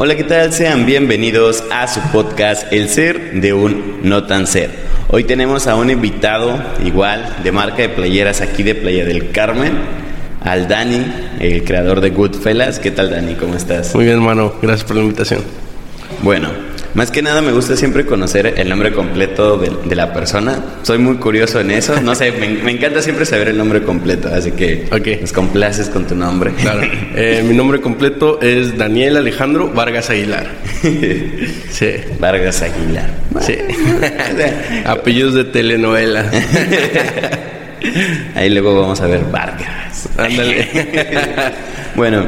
[0.00, 0.52] Hola, ¿qué tal?
[0.52, 4.70] Sean bienvenidos a su podcast El Ser de un No Tan Ser.
[5.08, 9.72] Hoy tenemos a un invitado igual de marca de playeras aquí de Playa del Carmen,
[10.40, 11.04] al Dani,
[11.40, 12.78] el creador de Goodfellas.
[12.78, 13.34] ¿Qué tal Dani?
[13.34, 13.92] ¿Cómo estás?
[13.96, 14.54] Muy bien, hermano.
[14.62, 15.40] Gracias por la invitación.
[16.22, 16.48] Bueno,
[16.94, 20.58] más que nada me gusta siempre conocer el nombre completo de, la persona.
[20.82, 22.00] Soy muy curioso en eso.
[22.00, 25.18] No sé, me, encanta siempre saber el nombre completo, así que okay.
[25.20, 26.52] nos complaces con tu nombre.
[26.54, 26.80] Claro.
[27.20, 30.46] Eh, mi nombre completo es Daniel Alejandro Vargas Aguilar.
[31.70, 31.90] sí.
[32.20, 33.10] Vargas Aguilar.
[33.40, 33.56] Sí.
[34.84, 36.30] Apellidos de telenovela.
[38.36, 40.08] Ahí luego vamos a ver Vargas.
[40.16, 40.68] Ándale.
[41.96, 42.26] bueno,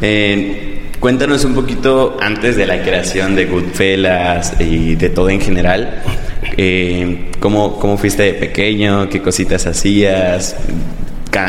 [0.00, 0.69] eh,
[1.00, 6.02] Cuéntanos un poquito antes de la creación de Goodfellas y de todo en general.
[6.58, 9.08] Eh, ¿cómo, ¿Cómo fuiste de pequeño?
[9.08, 10.56] ¿Qué cositas hacías?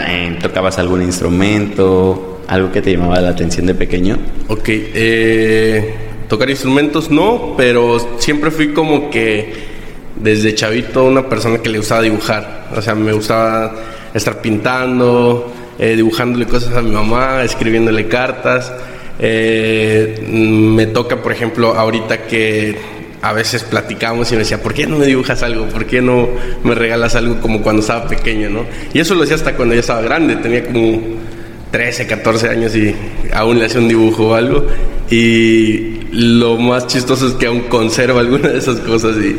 [0.07, 2.39] Eh, ¿Tocabas algún instrumento?
[2.47, 4.19] ¿Algo que te llamaba la atención de pequeño?
[4.47, 5.95] Ok, eh,
[6.29, 9.53] tocar instrumentos no, pero siempre fui como que
[10.15, 12.69] desde chavito una persona que le gustaba dibujar.
[12.73, 13.75] O sea, me gustaba
[14.13, 18.71] estar pintando, dibujándole cosas a mi mamá, escribiéndole cartas.
[19.23, 22.75] Eh, me toca, por ejemplo, ahorita que
[23.21, 25.67] a veces platicamos y me decía, ¿por qué no me dibujas algo?
[25.67, 26.27] ¿Por qué no
[26.63, 28.65] me regalas algo como cuando estaba pequeño, no?
[28.93, 30.99] Y eso lo hacía hasta cuando ya estaba grande, tenía como
[31.69, 32.95] 13, 14 años y
[33.31, 34.65] aún le hacía un dibujo o algo.
[35.11, 39.37] Y lo más chistoso es que aún conserva alguna de esas cosas y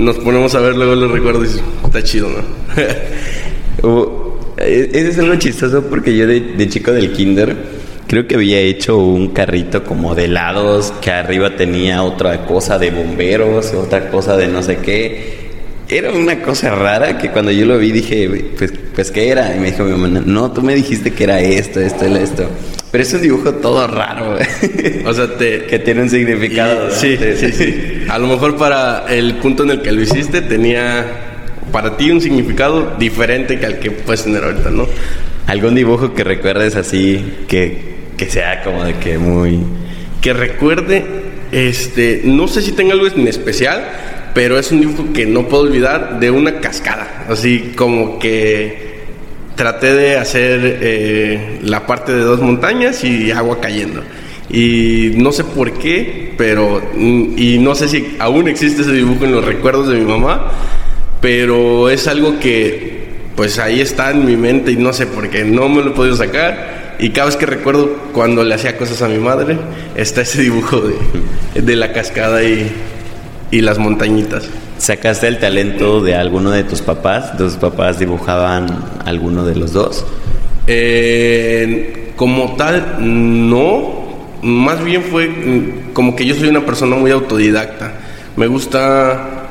[0.00, 2.44] nos ponemos a ver luego los recuerdos y está chido, ¿no?
[4.56, 7.73] Eso es algo chistoso porque yo de, de chico del kinder
[8.14, 12.92] creo que había hecho un carrito como de helados que arriba tenía otra cosa de
[12.92, 15.42] bomberos, otra cosa de no sé qué.
[15.88, 19.56] Era una cosa rara que cuando yo lo vi dije, pues, pues ¿qué era?
[19.56, 22.48] Y me dijo mi mamá, no, tú me dijiste que era esto, esto, esto.
[22.92, 24.38] Pero es un dibujo todo raro,
[25.06, 25.64] O sea, te...
[25.66, 26.92] que tiene un significado.
[26.92, 28.04] Sí, sí, sí.
[28.08, 31.04] A lo mejor para el punto en el que lo hiciste tenía
[31.72, 34.86] para ti un significado diferente que al que puedes tener ahorita, ¿no?
[35.48, 39.60] ¿Algún dibujo que recuerdes así que, que sea como de que muy...
[40.20, 41.04] Que recuerde,
[41.52, 43.84] este, no sé si tenga algo en especial,
[44.34, 47.26] pero es un dibujo que no puedo olvidar de una cascada.
[47.28, 48.94] Así como que
[49.54, 54.02] traté de hacer eh, la parte de dos montañas y agua cayendo.
[54.50, 56.82] Y no sé por qué, pero.
[56.96, 60.52] Y no sé si aún existe ese dibujo en los recuerdos de mi mamá,
[61.20, 65.44] pero es algo que, pues ahí está en mi mente y no sé por qué,
[65.44, 66.73] no me lo he podido sacar.
[66.98, 69.58] Y cada vez que recuerdo cuando le hacía cosas a mi madre,
[69.96, 72.70] está ese dibujo de, de la cascada y,
[73.50, 74.48] y las montañitas.
[74.78, 77.36] ¿Sacaste el talento de alguno de tus papás?
[77.36, 78.66] ¿Tus papás dibujaban
[79.04, 80.04] alguno de los dos?
[80.66, 84.04] Eh, como tal, no.
[84.42, 85.30] Más bien fue
[85.94, 87.92] como que yo soy una persona muy autodidacta.
[88.36, 89.44] Me gusta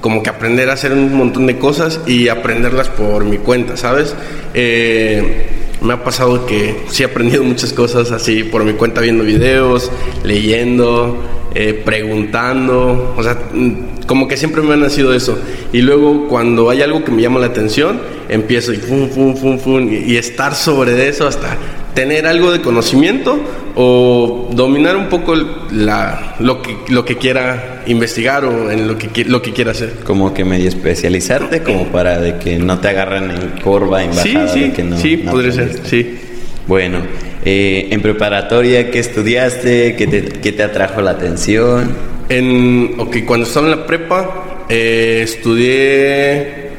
[0.00, 4.14] como que aprender a hacer un montón de cosas y aprenderlas por mi cuenta, ¿sabes?
[4.54, 9.24] Eh, me ha pasado que sí he aprendido muchas cosas así por mi cuenta viendo
[9.24, 9.90] videos,
[10.24, 11.22] leyendo,
[11.54, 15.38] eh, preguntando, o sea, mm, como que siempre me ha nacido eso.
[15.72, 19.58] Y luego cuando hay algo que me llama la atención, empiezo y fum, fum, fum,
[19.58, 21.56] fum, y, estar sobre eso hasta
[21.94, 23.38] tener algo de conocimiento
[23.80, 25.36] o dominar un poco
[25.70, 30.00] la, lo, que, lo que quiera investigar o en lo que, lo que quiera hacer.
[30.02, 34.48] Como que medio especializarte, como para de que no te agarren en curva, en bajada.
[34.48, 36.18] Sí, sí, que no, sí, podría ser, sí.
[36.66, 37.02] Bueno,
[37.44, 39.94] eh, en preparatoria, ¿qué estudiaste?
[39.94, 41.94] ¿Qué te, qué te atrajo la atención?
[42.28, 46.72] En, ok, cuando estaba en la prepa, eh, estudié,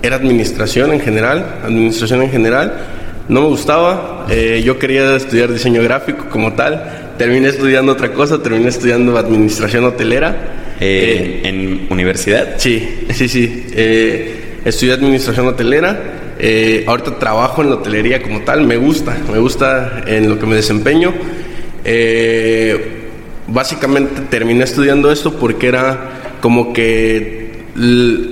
[0.00, 2.78] era administración en general, administración en general.
[3.28, 7.14] No me gustaba, eh, yo quería estudiar diseño gráfico como tal.
[7.18, 10.76] Terminé estudiando otra cosa, terminé estudiando administración hotelera.
[10.80, 12.54] Eh, ¿En universidad?
[12.58, 13.66] Sí, sí, sí.
[14.64, 16.20] estudié administración hotelera.
[16.86, 20.56] ahorita trabajo en la hotelería como tal, me gusta, me gusta en lo que me
[20.56, 21.14] desempeño.
[21.84, 23.02] Eh,
[23.46, 27.43] básicamente terminé estudiando esto porque era como que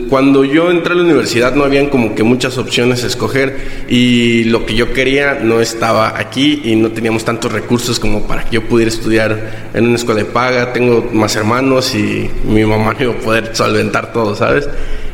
[0.09, 3.57] cuando yo entré a la universidad no habían como que muchas opciones a escoger
[3.89, 8.45] y lo que yo quería no estaba aquí y no teníamos tantos recursos como para
[8.45, 10.73] que yo pudiera estudiar en una escuela de paga.
[10.73, 14.69] Tengo más hermanos y mi mamá no iba a poder solventar todo, ¿sabes?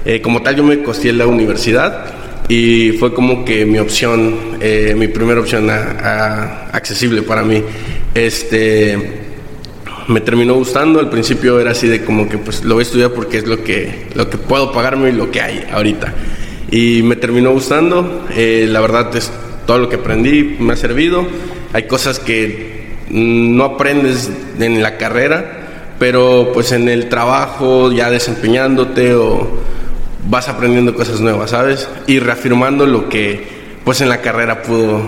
[0.05, 2.05] Eh, como tal yo me costé la universidad
[2.51, 7.63] y fue como que mi opción, eh, mi primera opción accesible para mí.
[8.15, 9.28] Este
[10.09, 10.99] me terminó gustando.
[10.99, 13.63] Al principio era así de como que pues lo voy a estudiar porque es lo
[13.63, 16.13] que, lo que puedo pagarme y lo que hay ahorita.
[16.71, 18.27] Y me terminó gustando.
[18.35, 19.31] Eh, la verdad es
[19.67, 21.27] todo lo que aprendí me ha servido.
[21.73, 29.15] Hay cosas que no aprendes en la carrera, pero pues en el trabajo ya desempeñándote
[29.15, 29.47] o
[30.29, 31.89] vas aprendiendo cosas nuevas, ¿sabes?
[32.07, 35.01] Y reafirmando lo que pues en la carrera pudo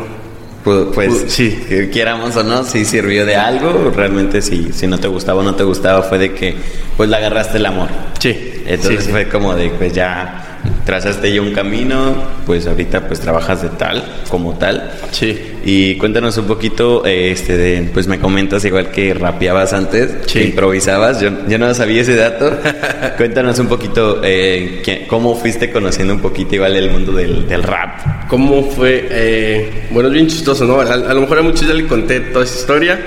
[0.63, 5.41] pues sí, quieramos o no, si sirvió de algo, realmente sí, si no te gustaba
[5.41, 6.55] o no te gustaba fue de que
[6.97, 7.89] pues le agarraste el amor.
[8.19, 8.63] Sí.
[8.67, 12.15] Entonces fue como de pues ya trazaste ya un camino,
[12.45, 14.91] pues ahorita pues trabajas de tal, como tal.
[15.11, 15.50] Sí.
[15.65, 21.21] Y cuéntanos un poquito, este, de, pues me comentas igual que rapeabas antes, que improvisabas,
[21.21, 22.51] yo, yo, no sabía ese dato.
[23.19, 28.27] cuéntanos un poquito eh, cómo fuiste conociendo un poquito igual el mundo del, del rap.
[28.29, 29.07] ¿Cómo fue?
[29.11, 30.81] Eh, bueno, es bien chistoso, ¿no?
[30.81, 32.99] A, lo mejor a muchos ya le conté toda esa historia,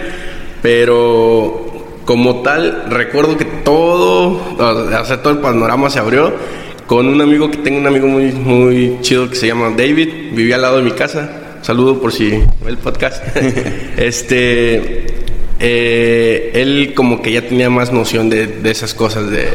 [0.61, 6.33] pero como tal, recuerdo que todo, o sea, todo el panorama se abrió
[6.85, 10.55] con un amigo que tengo un amigo muy, muy chido que se llama David, vivía
[10.55, 11.42] al lado de mi casa.
[11.63, 13.23] Saludo por si el podcast.
[13.97, 15.05] este,
[15.61, 19.47] eh, él como que ya tenía más noción de, esas cosas, de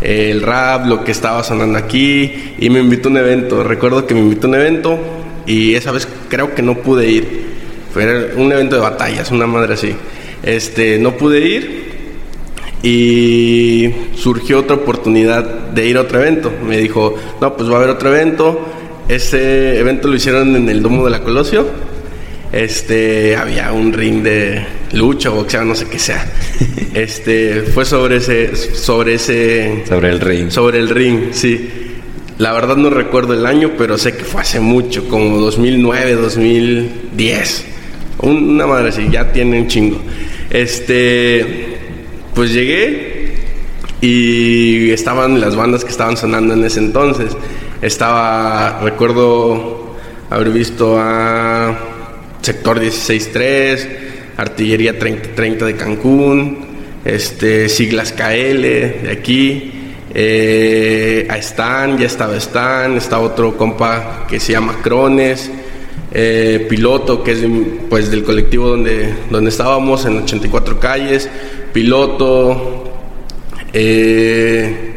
[0.00, 3.64] eh, el rap, lo que estaba sonando aquí, y me invitó a un evento.
[3.64, 4.98] Recuerdo que me invitó a un evento
[5.44, 7.46] y esa vez creo que no pude ir.
[7.92, 9.92] Fue un evento de batallas, una madre así.
[10.44, 11.86] Este, no pude ir
[12.80, 16.52] y surgió otra oportunidad de ir a otro evento.
[16.64, 18.60] Me dijo, no, pues va a haber otro evento.
[19.08, 21.66] Ese evento lo hicieron en el Domo de la Colosio.
[22.52, 26.32] Este, había un ring de lucha, boxeo, no sé qué sea.
[26.94, 29.84] Este, fue sobre ese, sobre ese...
[29.86, 30.50] Sobre el ring.
[30.50, 31.68] Sobre el ring, sí.
[32.38, 37.66] La verdad no recuerdo el año, pero sé que fue hace mucho, como 2009, 2010.
[38.22, 40.00] Una madre así, ya tiene un chingo.
[40.48, 41.76] Este,
[42.34, 43.34] pues llegué
[44.00, 47.36] y estaban las bandas que estaban sonando en ese entonces.
[47.86, 49.94] Estaba, recuerdo
[50.28, 51.78] haber visto a
[52.42, 53.88] Sector 16-3,
[54.36, 56.66] Artillería 30, de Cancún,
[57.04, 59.70] este, Siglas KL de aquí,
[60.12, 65.48] eh, a Stan, ya estaba Stan, estaba otro compa que se llama Crones,
[66.10, 67.46] eh, Piloto, que es
[67.88, 71.30] pues, del colectivo donde, donde estábamos en 84 calles,
[71.72, 72.90] piloto,
[73.72, 74.92] eh,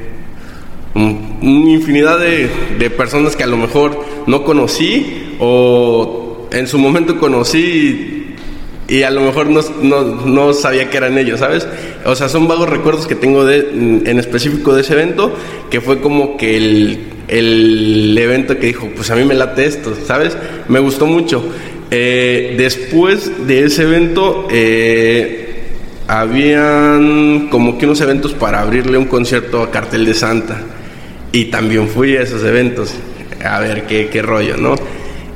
[0.95, 8.35] una infinidad de, personas que a lo mejor no conocí o en su momento conocí
[8.87, 11.67] y, a lo mejor no, sabía que eran ellos, ¿sabes?
[12.05, 13.69] O sea, son vagos recuerdos que tengo de,
[14.05, 15.33] en específico de ese evento,
[15.69, 19.93] que fue como que el, el evento que dijo, pues a mí me late esto,
[20.05, 20.35] ¿sabes?
[20.67, 21.43] Me gustó mucho.
[21.91, 25.49] Eh, después de ese evento, eh,
[26.07, 30.61] habían como que unos eventos para abrirle un concierto a Cartel de Santa.
[31.31, 32.93] Y también fui a esos eventos.
[33.43, 34.75] A ver qué, qué rollo, ¿no?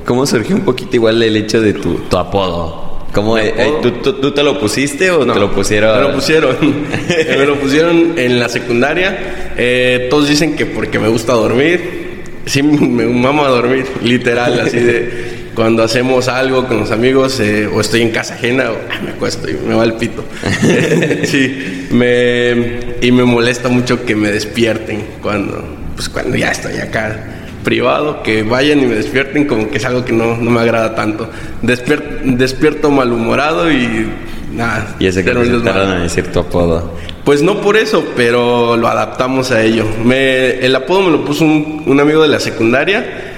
[0.05, 2.83] ¿Cómo surgió un poquito igual el hecho de tu, tu apodo?
[3.13, 5.95] ¿Cómo, eh, ¿tú, tú, te lo pusiste o te lo pusieron?
[5.95, 6.57] Me lo pusieron.
[7.37, 9.53] me lo pusieron en la secundaria.
[9.55, 12.23] Eh, todos dicen que porque me gusta dormir.
[12.45, 17.67] Sí, me mamo a dormir, literal, así de cuando hacemos algo con los amigos eh,
[17.67, 20.25] o estoy en casa ajena o ah, me acuesto y me va el pito.
[21.23, 25.63] sí, me, y me molesta mucho que me despierten cuando,
[25.95, 27.15] pues cuando ya estoy acá
[27.63, 30.95] privado, que vayan y me despierten como que es algo que no, no me agrada
[30.95, 31.29] tanto.
[31.61, 34.07] despierto malhumorado y
[34.51, 34.95] nada.
[34.99, 36.93] Y ese que a decir tu apodo.
[37.23, 39.85] Pues no por eso, pero lo adaptamos a ello.
[40.03, 43.31] Me, el apodo me lo puso un, un amigo de la secundaria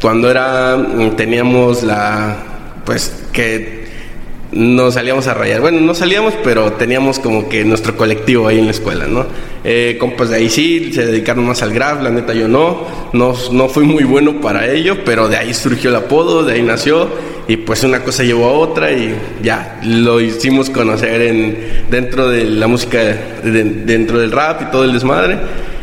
[0.00, 0.76] cuando era,
[1.16, 2.36] teníamos la,
[2.84, 3.81] pues que
[4.52, 5.60] nos salíamos a rayar.
[5.60, 9.26] Bueno, no salíamos, pero teníamos como que nuestro colectivo ahí en la escuela, ¿no?
[9.64, 12.86] Eh, compas de ahí sí, se dedicaron más al graf, la neta yo no.
[13.12, 13.34] no.
[13.50, 17.08] No fui muy bueno para ello, pero de ahí surgió el apodo, de ahí nació.
[17.48, 21.58] Y pues una cosa llevó a otra y ya, lo hicimos conocer en,
[21.90, 22.98] dentro de la música,
[23.42, 25.38] dentro del rap y todo el desmadre.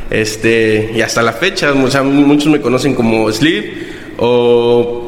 [0.09, 3.65] Este, y hasta la fecha, muchos me conocen como Sleep
[4.17, 4.98] o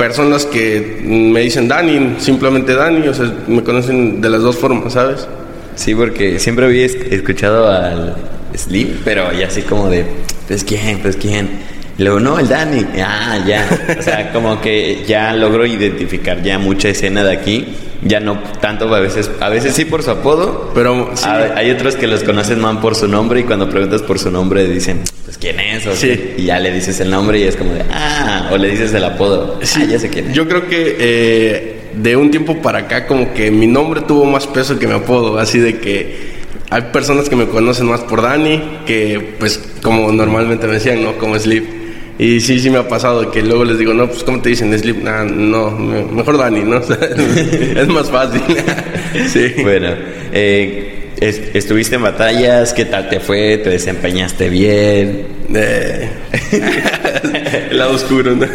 [0.00, 4.94] personas que me dicen Dani, simplemente Dani, o sea, me conocen de las dos formas,
[4.94, 5.28] ¿sabes?
[5.74, 8.16] Sí, porque siempre había escuchado al
[8.56, 10.06] Slim, pero ya así como de,
[10.48, 11.50] pues quién, pues quién.
[11.98, 13.96] Luego, no, el Dani, ah, ya.
[13.98, 17.66] O sea, como que ya logro identificar ya mucha escena de aquí.
[18.02, 21.10] Ya no tanto a veces a veces sí por su apodo pero
[21.54, 24.66] hay, otros que los conocen más por su nombre y cuando preguntas por su nombre
[24.66, 26.32] dicen pues quién es o sí.
[26.38, 29.04] y ya le dices el nombre y es como de ah o le dices el
[29.04, 29.58] apodo.
[29.60, 29.80] Sí.
[29.82, 30.34] Ah, ya sé quién es.
[30.34, 34.46] yo creo que eh, de un tiempo para acá como que mi nombre tuvo más
[34.46, 35.38] peso que mi apodo.
[35.38, 40.66] Así de que hay personas que me conocen más por Dani que pues como normalmente
[40.66, 41.79] me decían no como Sleep
[42.20, 44.78] Y sí, sí me ha pasado que luego les digo, no, pues ¿cómo te dicen?
[44.78, 46.76] Sleep, nah, no, mejor Dani, ¿no?
[46.80, 48.42] es más fácil.
[49.26, 49.54] sí.
[49.62, 49.88] Bueno,
[50.30, 53.56] eh, estuviste en batallas, ¿qué tal te fue?
[53.56, 55.28] ¿Te desempeñaste bien?
[55.54, 56.10] Eh,
[57.70, 58.46] el lado oscuro, ¿no?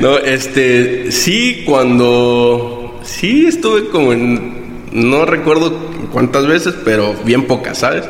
[0.00, 4.52] no, este, sí, cuando, sí estuve como en,
[4.92, 5.76] no recuerdo
[6.12, 8.04] cuántas veces, pero bien pocas, ¿sabes?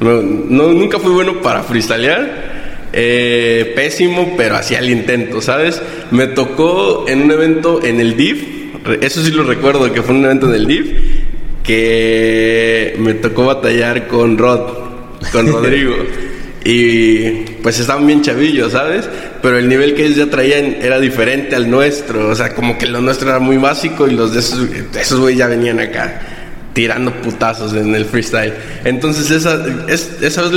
[0.00, 2.61] No, nunca fui bueno para freestylear
[2.92, 5.80] eh, pésimo, pero hacía el intento, ¿sabes?
[6.10, 8.44] Me tocó en un evento en el DIF,
[9.00, 10.92] eso sí lo recuerdo, que fue un evento en el DIF,
[11.62, 14.72] que me tocó batallar con Rod,
[15.32, 15.94] con Rodrigo.
[16.64, 17.30] y
[17.62, 19.08] pues estaban bien chavillos, ¿sabes?
[19.40, 22.86] Pero el nivel que ellos ya traían era diferente al nuestro, o sea, como que
[22.86, 24.68] lo nuestro era muy básico y los de esos,
[25.00, 26.31] esos güey ya venían acá
[26.72, 28.54] tirando putazos en el freestyle.
[28.84, 30.52] Entonces esa es, esa es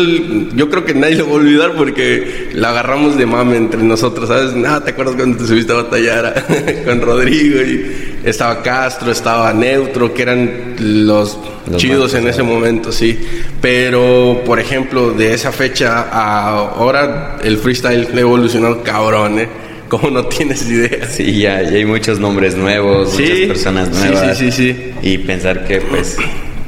[0.55, 4.29] yo creo que nadie lo va a olvidar porque la agarramos de mame entre nosotros,
[4.29, 4.53] ¿sabes?
[4.53, 6.45] Nada, ¿te acuerdas cuando te subiste a batallar
[6.85, 11.37] con Rodrigo y estaba Castro, estaba Neutro, que eran los,
[11.75, 13.19] chidos en ese momento, sí.
[13.61, 19.49] Pero, por ejemplo, de esa fecha a ahora el freestyle ha evolucionado cabrón, ¿eh?
[19.89, 21.07] como no tienes idea.
[21.07, 24.37] Sí, ya, hay muchos nombres nuevos, muchas personas nuevas.
[24.37, 26.17] Sí, sí, sí, Y pensar que, pues,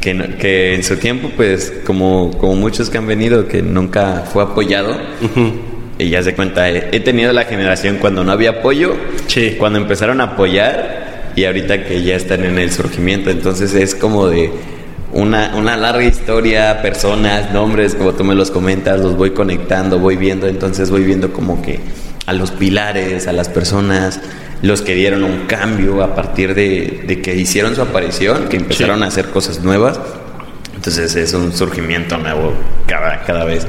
[0.02, 4.44] que, que, en su tiempo, pues, como, como muchos que han venido, que nunca fue
[4.44, 4.98] apoyado.
[6.00, 8.96] Y ya se cuenta, he, tenido la generación cuando no había apoyo,
[9.26, 9.56] sí.
[9.58, 13.32] cuando empezaron a apoyar y ahorita que ya están en el surgimiento.
[13.32, 14.52] Entonces es como de
[15.12, 20.18] una, una larga historia, personas, nombres, como tú me los comentas, los voy conectando, voy
[20.18, 21.80] viendo, entonces voy viendo como que
[22.28, 24.20] a los pilares, a las personas,
[24.62, 29.08] los que dieron un cambio a partir de, que hicieron su aparición, que empezaron a
[29.08, 30.00] hacer cosas nuevas.
[30.76, 32.54] Entonces es un surgimiento nuevo
[32.86, 33.66] cada, cada vez.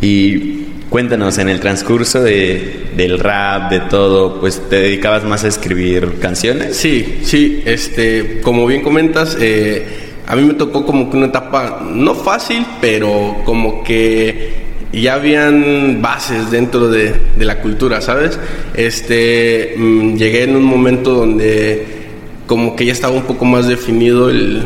[0.00, 5.48] Y cuéntanos, en el transcurso de, del rap, de todo, pues te dedicabas más a
[5.48, 6.76] escribir canciones.
[6.76, 9.86] Sí, sí, este, como bien comentas, eh,
[10.26, 15.14] a mí me tocó como que una etapa no fácil, pero como que y ya
[15.14, 18.38] habían bases dentro de, la cultura, ¿sabes?
[18.74, 21.98] Este, mm, llegué en un momento donde
[22.46, 24.64] como que ya estaba un poco más definido el,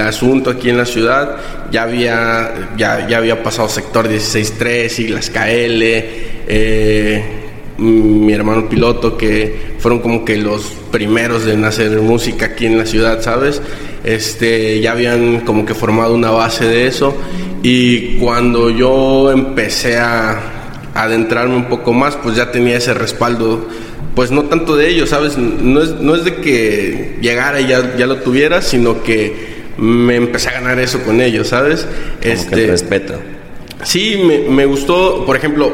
[0.00, 1.36] asunto aquí en la ciudad,
[1.72, 5.82] ya había, ya, ya había pasado sector 16.3, y las KL,
[6.50, 7.24] eh,
[7.78, 12.78] mm, mi hermano piloto, que fueron como que los primeros en hacer música aquí en
[12.78, 13.62] la ciudad, ¿sabes?
[14.04, 17.16] Este, ya habían como que formado una base de eso
[17.62, 20.40] y cuando yo empecé a
[20.94, 23.68] adentrarme un poco más, pues ya tenía ese respaldo,
[24.14, 25.38] pues no tanto de ellos, ¿sabes?
[25.38, 30.16] No es, no es de que llegara y ya, ya lo tuviera, sino que me
[30.16, 31.86] empecé a ganar eso con ellos, ¿sabes?
[32.20, 33.14] Como este, que respeto.
[33.84, 35.72] Sí, me, me, gustó, por ejemplo,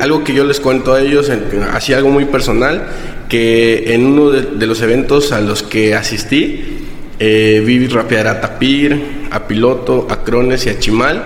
[0.00, 1.30] algo que yo les cuento a ellos,
[1.72, 2.88] así algo muy personal,
[3.28, 6.87] que en uno de, los eventos a los que asistí,
[7.18, 11.24] eh, vi rapear a Tapir, a Piloto, a Crones y a Chimal.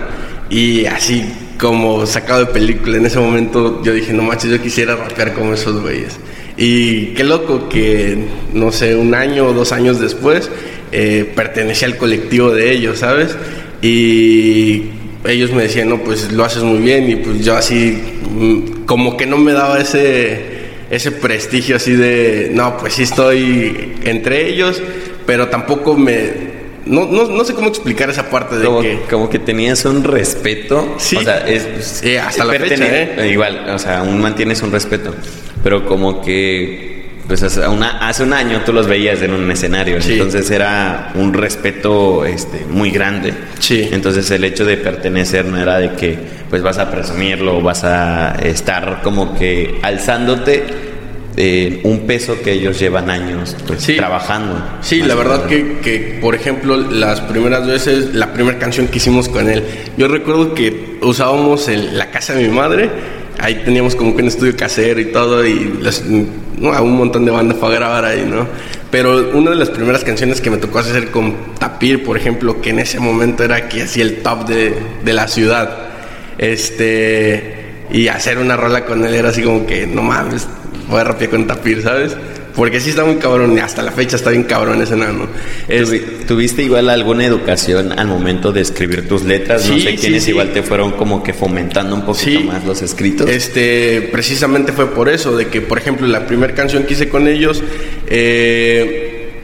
[0.49, 1.23] Y así
[1.59, 5.53] como sacado de película en ese momento, yo dije, no manches, yo quisiera rapear como
[5.53, 6.17] esos güeyes.
[6.57, 8.17] Y qué loco que,
[8.53, 10.49] no sé, un año o dos años después,
[10.91, 13.35] eh, pertenecía al colectivo de ellos, ¿sabes?
[13.81, 14.83] Y
[15.25, 17.09] ellos me decían, no, pues lo haces muy bien.
[17.09, 17.97] Y pues yo así,
[18.29, 20.41] mm, como que no me daba ese,
[20.91, 24.81] ese prestigio así de, no, pues sí estoy entre ellos,
[25.25, 28.99] pero tampoco me no, no, no, sé cómo explicar esa parte de que...
[29.09, 30.95] Como que tenías un respeto.
[30.97, 31.15] Sí.
[31.15, 33.29] O sea, es, hasta la fecha, ¿eh?
[33.31, 35.13] Igual, o sea, aún mantienes un respeto.
[35.63, 36.91] Pero como que...
[37.25, 39.97] Pues hace, una, hace un año tú los veías en un escenario.
[39.97, 43.33] Entonces era un respeto este, muy grande.
[43.59, 43.87] Sí.
[43.93, 46.17] Entonces el hecho de pertenecer no era de que
[46.49, 50.92] pues vas a presumirlo, vas a estar como que alzándote
[51.35, 54.61] eh, un peso que ellos llevan años pues, trabajando.
[54.81, 59.29] Sí, la verdad que, que, por ejemplo, las primeras veces, la primera canción que hicimos
[59.29, 59.63] con él,
[59.97, 62.89] yo recuerdo que usábamos la casa de mi madre,
[63.39, 65.79] ahí teníamos como que un estudio casero y todo, y
[66.59, 68.47] un montón de bandas para grabar ahí, ¿no?
[68.91, 72.69] Pero una de las primeras canciones que me tocó hacer con Tapir, por ejemplo, que
[72.69, 75.89] en ese momento era que hacía el top de, de la ciudad,
[76.37, 77.61] este
[77.91, 80.47] y hacer una rola con él era así como que no mames
[80.87, 82.15] voy a rapear con Tapir, ¿sabes?
[82.55, 85.27] Porque sí está muy cabrón, y hasta la fecha está bien cabrón ese nano.
[86.27, 89.67] ¿Tuviste igual alguna educación al momento de escribir tus letras?
[89.67, 93.27] no sé quiénes igual te fueron como que fomentando un poquito más los escritos.
[93.27, 97.27] Este, precisamente fue por eso, de que, por ejemplo, la primera canción que hice con
[97.27, 97.63] ellos,
[98.05, 99.41] eh,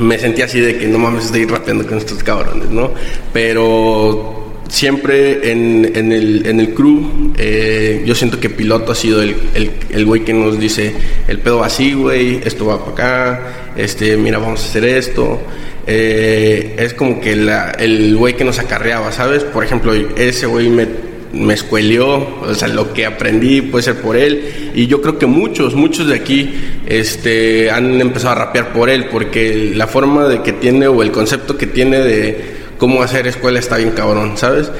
[0.00, 2.92] me sentí así de que no mames, estoy rapeando con estos cabrones, ¿no?
[3.32, 4.39] Pero
[4.70, 9.34] siempre en, en, el, en el crew, eh, yo siento que piloto ha sido el,
[9.54, 10.94] el, el güey que nos dice,
[11.28, 15.40] el pedo va así, güey, esto va para acá, este, mira, vamos a hacer esto.
[15.86, 19.42] Eh, es como que la, el güey que nos acarreaba, ¿sabes?
[19.42, 20.86] Por ejemplo, ese güey me,
[21.32, 24.70] me escuelió, o sea, lo que aprendí puede ser por él.
[24.74, 26.54] Y yo creo que muchos, muchos de aquí
[26.86, 31.10] este, han empezado a rapear por él, porque la forma de que tiene o el
[31.10, 34.72] concepto que tiene de cómo hacer escuela está bien cabrón, ¿sabes?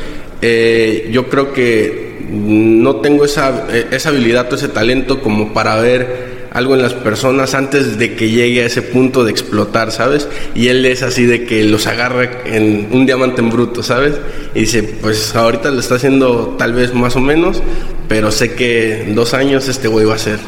[0.43, 6.31] Eh, yo creo que no tengo esa, esa habilidad o ese talento como para ver
[6.51, 10.29] algo en las personas antes de que llegue a ese punto de explotar, ¿sabes?
[10.55, 14.15] Y él es así de que los agarra en un diamante en bruto, ¿sabes?
[14.55, 17.63] Y dice, pues ahorita lo está haciendo tal vez más o menos,
[18.09, 20.39] pero sé que en dos años este güey va a ser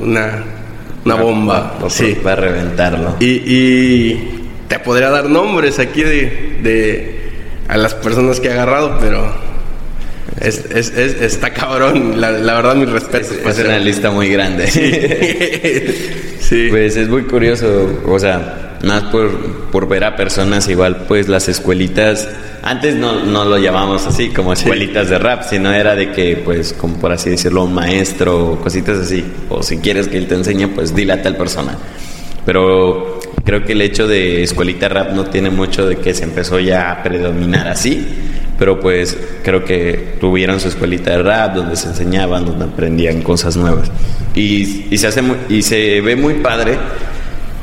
[0.00, 0.44] una,
[1.04, 1.78] una bomba.
[1.88, 2.16] sí.
[2.26, 3.16] Va a reventarlo.
[3.20, 7.30] Y, y te podría dar nombres aquí de, de
[7.68, 9.30] a las personas que ha agarrado, pero
[10.40, 12.20] es, es, es, está cabrón.
[12.20, 13.34] La, la verdad, mi respeto.
[13.46, 14.66] Es, una lista muy grande.
[16.38, 16.68] Sí.
[16.70, 21.46] Pues es muy curioso, o sea, más por, por ver a personas igual, pues las
[21.46, 22.26] escuelitas,
[22.62, 25.10] antes no, no lo llamamos así, como escuelitas sí.
[25.10, 28.96] de rap, sino era de que, pues, como por así decirlo, un maestro o cositas
[28.96, 31.76] así, o si quieres que él te enseñe, pues dile a tal persona.
[32.46, 33.17] Pero
[33.48, 36.90] creo que el hecho de escuelita rap no tiene mucho de que se empezó ya
[36.90, 38.06] a predominar así,
[38.58, 43.56] pero pues creo que tuvieron su escuelita de rap donde se enseñaban, donde aprendían cosas
[43.56, 43.90] nuevas.
[44.34, 46.76] Y, y se, hace muy, y se ve muy padre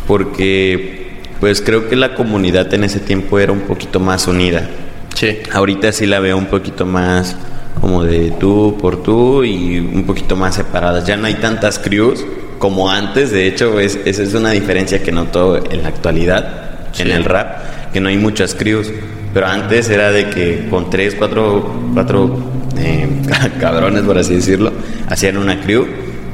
[0.07, 4.67] porque pues creo que la comunidad en ese tiempo era un poquito más unida.
[5.13, 5.37] Sí.
[5.53, 7.37] Ahorita sí la veo un poquito más
[7.79, 11.05] como de tú por tú y un poquito más separadas.
[11.05, 12.25] Ya no hay tantas crews
[12.59, 17.03] como antes, de hecho, es, esa es una diferencia que noto en la actualidad, sí.
[17.03, 18.91] en el rap, que no hay muchas crews.
[19.33, 22.37] Pero antes era de que con tres, cuatro, cuatro
[22.77, 23.07] eh,
[23.59, 24.71] cabrones, por así decirlo,
[25.09, 25.85] hacían una crew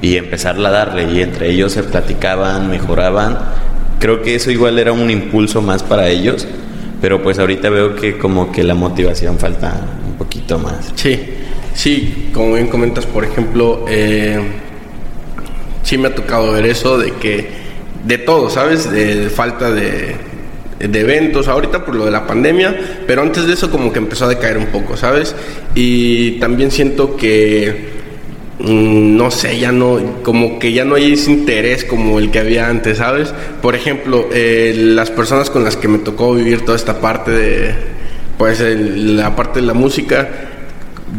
[0.03, 1.11] y empezarla a darle.
[1.11, 3.39] Y entre ellos se platicaban, mejoraban.
[3.99, 6.47] Creo que eso igual era un impulso más para ellos.
[7.01, 10.93] Pero pues ahorita veo que como que la motivación falta un poquito más.
[10.93, 11.19] Sí,
[11.73, 14.39] sí, como bien comentas, por ejemplo, eh,
[15.91, 17.49] sí me ha tocado ver eso de que,
[18.05, 18.89] de todo, ¿sabes?
[18.89, 20.15] De, falta de,
[20.79, 24.29] eventos, ahorita por lo de la pandemia, pero antes de eso como que empezó a
[24.29, 25.35] decaer un poco, ¿sabes?
[25.75, 27.89] Y también siento que,
[28.59, 32.39] mmm, no sé, ya no, como que ya no hay ese interés como el que
[32.39, 33.33] había antes, ¿sabes?
[33.61, 37.75] Por ejemplo, eh, las personas con las que me tocó vivir toda esta parte de,
[38.37, 40.50] pues, la parte de la música,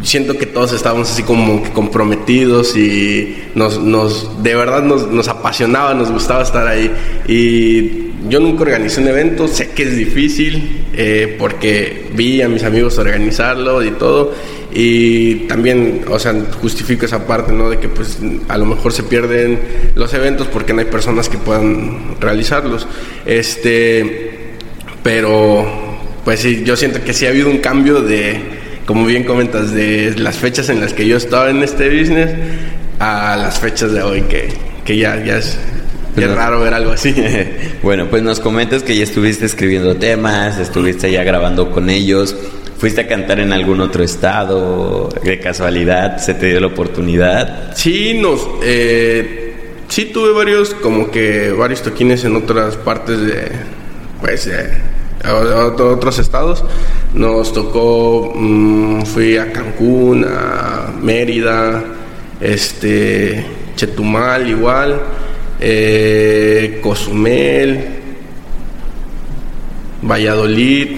[0.02, 5.94] siento que todos estábamos así como comprometidos y nos, nos de verdad nos, nos, apasionaba,
[5.94, 6.90] nos gustaba estar ahí.
[7.28, 12.62] Y yo nunca organicé un evento, sé que es difícil eh, porque vi a mis
[12.62, 14.32] amigos organizarlo y todo.
[14.74, 17.68] Y también, o sea, justifico esa parte, ¿no?
[17.68, 19.58] De que pues a lo mejor se pierden
[19.94, 22.86] los eventos porque no hay personas que puedan realizarlos.
[23.26, 24.54] Este,
[25.02, 25.66] pero
[26.24, 28.61] pues sí, yo siento que sí ha habido un cambio de
[28.92, 32.30] como bien comentas, de las fechas en las que yo estaba en este business
[32.98, 34.50] a las fechas de hoy, que,
[34.84, 35.56] que ya, ya es,
[36.14, 37.14] ya es raro ver algo así.
[37.82, 42.36] bueno, pues nos comentas que ya estuviste escribiendo temas, estuviste ya grabando con ellos.
[42.76, 45.08] ¿Fuiste a cantar en algún otro estado?
[45.24, 47.74] ¿De casualidad se te dio la oportunidad?
[47.74, 49.54] Sí, nos, eh,
[49.88, 53.52] sí tuve varios, como que varios toquines en otras partes de,
[54.20, 54.50] pues,
[55.30, 56.64] otros estados.
[57.14, 61.84] Nos tocó, mmm, fui a Cancún, a Mérida,
[62.40, 63.44] este,
[63.76, 65.00] Chetumal igual,
[65.60, 68.02] eh, Cozumel,
[70.02, 70.88] Valladolid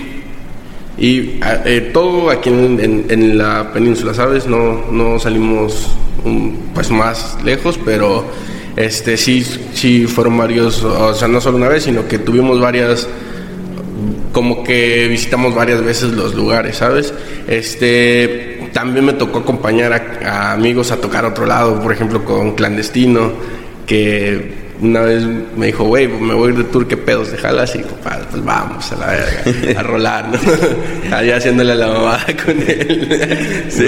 [0.97, 4.47] y eh, todo aquí en, la península, ¿sabes?
[4.47, 5.89] No, no salimos
[6.25, 8.25] um, pues más lejos, pero
[8.77, 13.09] este sí, sí fueron varios, o sea, no solo una vez, sino que tuvimos varias
[14.35, 17.15] como que visitamos varias veces los lugares, ¿sabes?
[17.47, 19.93] Este, también me tocó acompañar
[20.27, 23.33] a, amigos a tocar a otro lado, por ejemplo, con Clandestino,
[23.87, 25.23] que una vez
[25.57, 27.31] me dijo, güey, me voy de tour, ¿qué pedos?
[27.31, 27.77] ¿Te jalas?
[27.77, 30.39] Y dijo, pues vamos a la verga, a rolar, ¿no?
[31.17, 33.65] Allá haciéndole la mamada con él.
[33.69, 33.85] sí.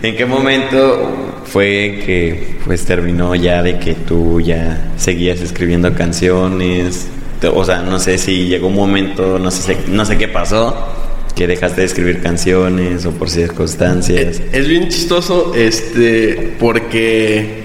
[0.00, 7.08] ¿En qué momento fue que pues terminó ya de que tú ya seguías escribiendo canciones?
[7.44, 10.74] O sea, no sé si llegó un momento, no sé, no sé qué pasó,
[11.34, 14.40] que dejaste de escribir canciones o por circunstancias.
[14.52, 17.64] Es, bien chistoso, este, porque,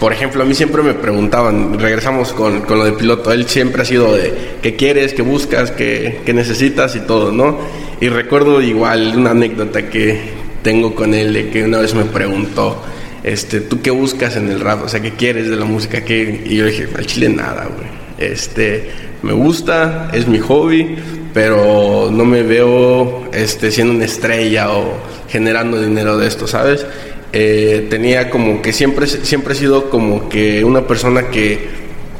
[0.00, 3.82] por ejemplo, a mí siempre me preguntaban, regresamos con, con lo de piloto, él siempre
[3.82, 7.58] ha sido de qué quieres, qué buscas, qué, qué necesitas y todo, ¿no?
[8.00, 12.82] Y recuerdo igual una anécdota que tengo con él de que una vez me preguntó,
[13.22, 14.84] este, ¿tú qué buscas en el rap?
[14.84, 16.02] O sea, ¿qué quieres de la música?
[16.04, 16.42] ¿Qué?
[16.46, 17.99] Y yo dije, al chile nada, güey.
[18.20, 18.90] Este,
[19.22, 20.96] me gusta, es mi hobby,
[21.32, 24.92] pero no me veo este, siendo una estrella o
[25.28, 26.86] generando dinero de esto, ¿sabes?
[27.32, 31.68] Eh, tenía como que siempre, siempre he sido como que una persona que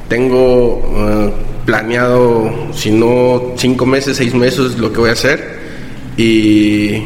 [0.09, 1.33] tengo eh,
[1.67, 5.59] planeado, si no cinco meses, seis meses, lo que voy a hacer
[6.17, 7.05] y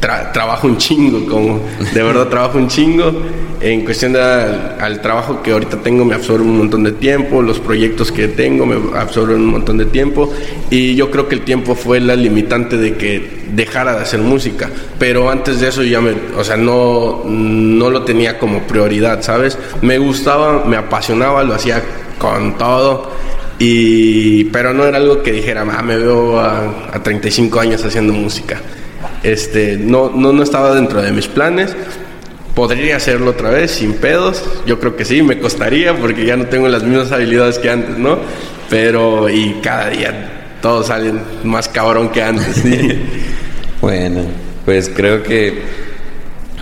[0.00, 1.60] trabajo un chingo, como
[1.92, 3.12] de verdad trabajo un chingo.
[3.60, 7.58] En cuestión de al, trabajo que ahorita tengo me absorbe un montón de tiempo, los
[7.58, 10.32] proyectos que tengo me absorben un montón de tiempo
[10.70, 14.70] y yo creo que el tiempo fue la limitante de que dejara de hacer música,
[15.00, 19.58] pero antes de eso ya me, o sea, no, no lo tenía como prioridad, ¿sabes?
[19.82, 21.82] Me gustaba, me apasionaba, lo hacía
[22.18, 23.10] con todo.
[23.58, 28.12] Y, pero no era algo que dijera, ah, me veo a, a 35 años haciendo
[28.12, 28.60] música.
[29.22, 31.74] Este, no, no, no estaba dentro de mis planes.
[32.54, 34.44] Podría hacerlo otra vez sin pedos.
[34.66, 37.98] Yo creo que sí, me costaría porque ya no tengo las mismas habilidades que antes,
[37.98, 38.18] ¿no?
[38.68, 42.62] Pero, y cada día todos salen más cabrón que antes.
[43.80, 44.22] bueno,
[44.64, 45.62] pues creo que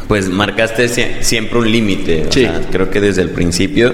[0.06, 0.88] pues marcaste
[1.22, 2.26] siempre un límite.
[2.30, 2.46] Sí.
[2.70, 3.92] creo que desde el principio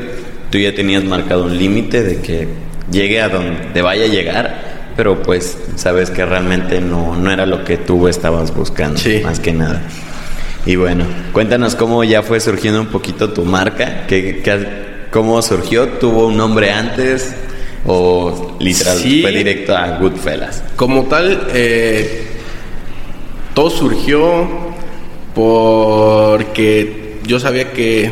[0.51, 2.49] tú ya tenías marcado un límite de que
[2.91, 7.65] llegue a donde vaya a llegar pero pues sabes que realmente no, no era lo
[7.65, 9.83] que tú estabas buscando, más que nada.
[10.65, 14.43] Y bueno, cuéntanos cómo ya fue surgiendo un poquito tu marca, ¿Qué,
[15.11, 17.35] cómo surgió, tuvo un nombre antes
[17.85, 20.63] o literal fue directo a Goodfellas.
[20.77, 22.27] Como tal, eh,
[23.55, 24.47] todo surgió
[25.35, 28.11] porque yo sabía que,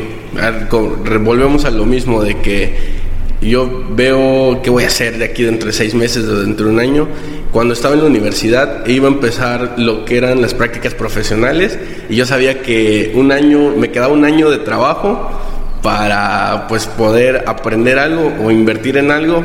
[1.19, 3.00] volvemos a lo mismo de que
[3.41, 6.73] yo veo qué voy a hacer de aquí dentro de seis meses o dentro de
[6.73, 7.07] un año.
[7.51, 11.77] Cuando estaba en la universidad iba a empezar lo que eran las prácticas profesionales
[12.09, 15.29] y yo sabía que un año, me quedaba un año de trabajo
[15.81, 19.43] para pues poder aprender algo o invertir en algo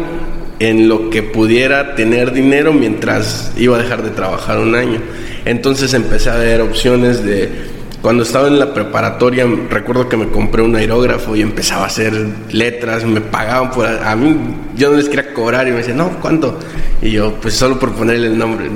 [0.58, 5.00] en lo que pudiera tener dinero mientras iba a dejar de trabajar un año.
[5.44, 10.62] Entonces empecé a ver opciones de cuando estaba en la preparatoria, recuerdo que me compré
[10.62, 12.12] un aerógrafo y empezaba a hacer
[12.50, 13.86] letras, me pagaban por...
[13.86, 14.36] A mí
[14.76, 16.58] yo no les quería cobrar y me decían, no, ¿cuánto?
[17.02, 18.68] Y yo, pues solo por ponerle el nombre.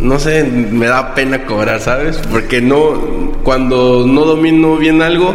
[0.00, 2.18] No sé, me da pena cobrar, ¿sabes?
[2.30, 5.34] Porque no, cuando no domino bien algo,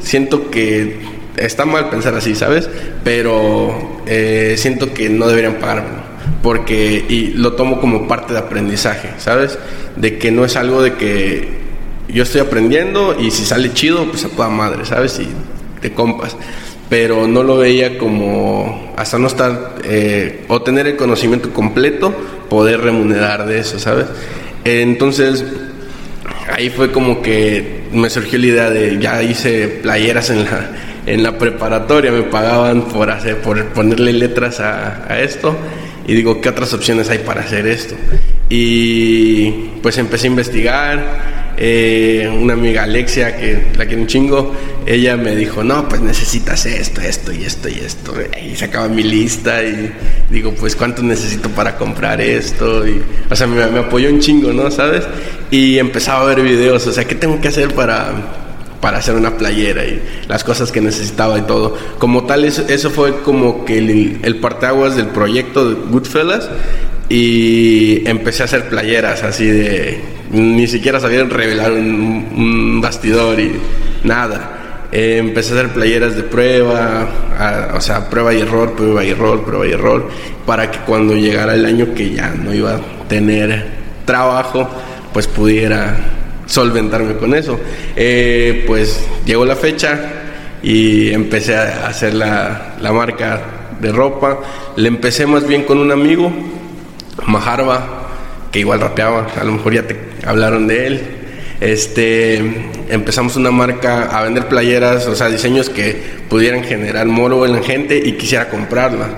[0.00, 1.00] siento que
[1.36, 2.68] está mal pensar así, ¿sabes?
[3.02, 6.10] Pero eh, siento que no deberían pagarme
[6.42, 9.58] porque y lo tomo como parte de aprendizaje, ¿sabes?
[9.96, 11.59] De que no es algo de que
[12.12, 15.18] yo estoy aprendiendo y si sale chido, pues a toda madre, ¿sabes?
[15.20, 15.28] Y
[15.80, 16.36] te compas.
[16.88, 22.12] Pero no lo veía como hasta no estar eh, o tener el conocimiento completo,
[22.48, 24.06] poder remunerar de eso, ¿sabes?
[24.64, 25.44] Entonces,
[26.52, 30.70] ahí fue como que me surgió la idea de ya hice playeras en la,
[31.06, 35.56] en la preparatoria, me pagaban por hacer, por ponerle letras a, a esto.
[36.06, 37.94] Y digo, ¿qué otras opciones hay para hacer esto?
[38.48, 44.54] Y pues empecé a investigar eh, una amiga Alexia, que la quiere un chingo,
[44.86, 48.14] ella me dijo, no, pues necesitas esto, esto y esto y esto.
[48.42, 49.92] Y sacaba mi lista y
[50.30, 52.88] digo, pues cuánto necesito para comprar esto.
[52.88, 54.70] Y, o sea, me, apoyó un chingo, ¿no?
[54.70, 55.04] ¿Sabes?
[55.50, 58.10] Y empezaba a ver videos, o sea, ¿qué tengo que hacer para,
[58.80, 61.76] para hacer una playera y las cosas que necesitaba y todo.
[61.98, 66.48] Como tal, eso, fue como que el, el parteaguas del proyecto de Goodfellas
[67.10, 73.52] y empecé a hacer playeras así de ni siquiera sabían revelar un, bastidor y
[74.04, 74.86] nada.
[74.92, 77.08] Eh, empecé a hacer playeras de prueba
[77.76, 80.08] o sea prueba y error prueba y error prueba y error
[80.44, 83.66] para que cuando llegara el año que ya no iba a tener
[84.04, 84.68] trabajo
[85.12, 85.96] pues pudiera
[86.46, 87.58] solventarme con eso.
[87.96, 89.98] Eh, pues llegó la fecha
[90.62, 93.40] y empecé a hacer la, la marca
[93.80, 94.40] de ropa.
[94.76, 96.30] Le empecé más bien con un amigo
[97.26, 97.99] Maharba,
[98.50, 101.00] que igual rapeaba, a lo mejor ya te hablaron de él.
[101.60, 102.36] Este,
[102.88, 107.62] empezamos una marca a vender playeras, o sea, diseños que pudieran generar moro en la
[107.62, 109.08] gente y quisiera comprarla.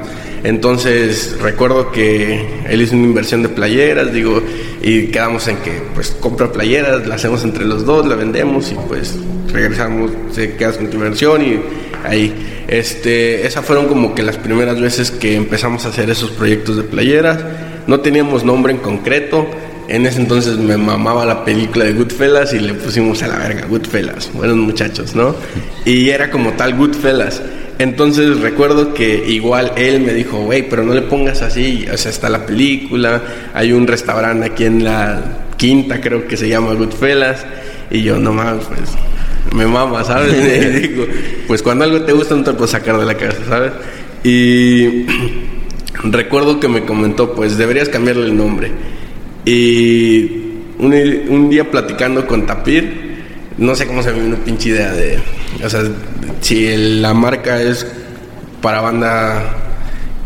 [0.45, 4.42] Entonces recuerdo que él hizo una inversión de playeras, digo,
[4.83, 8.75] y quedamos en que pues compra playeras, la hacemos entre los dos, la vendemos y
[8.88, 9.14] pues
[9.53, 11.61] regresamos, se quedas con tu inversión y
[12.05, 12.64] ahí.
[12.66, 16.83] Este, esas fueron como que las primeras veces que empezamos a hacer esos proyectos de
[16.83, 17.38] playeras
[17.87, 19.47] no teníamos nombre en concreto.
[19.88, 23.66] En ese entonces me mamaba la película de Goodfellas y le pusimos a la verga
[23.66, 25.35] Goodfellas, buenos muchachos, ¿no?
[25.85, 27.42] Y era como tal Goodfellas.
[27.79, 32.11] Entonces recuerdo que igual él me dijo, güey, pero no le pongas así, o sea,
[32.11, 33.23] está la película,
[33.55, 35.21] hay un restaurante aquí en la
[35.57, 37.45] quinta, creo que se llama Goodfellas,
[37.90, 38.90] y yo, no mames, pues
[39.55, 40.33] me mama, ¿sabes?
[40.33, 41.07] y digo,
[41.47, 43.73] pues cuando algo te gusta no te puedes sacar de la cabeza, ¿sabes?
[44.23, 45.07] Y
[45.94, 48.72] recuerdo que me comentó, pues deberías cambiarle el nombre.
[49.44, 50.42] Y
[50.78, 53.12] un, día platicando con Tapir,
[53.59, 55.18] no sé cómo se me vino una pinche idea de,
[55.64, 55.83] o sea,
[56.40, 57.87] si la marca es
[58.61, 59.57] para banda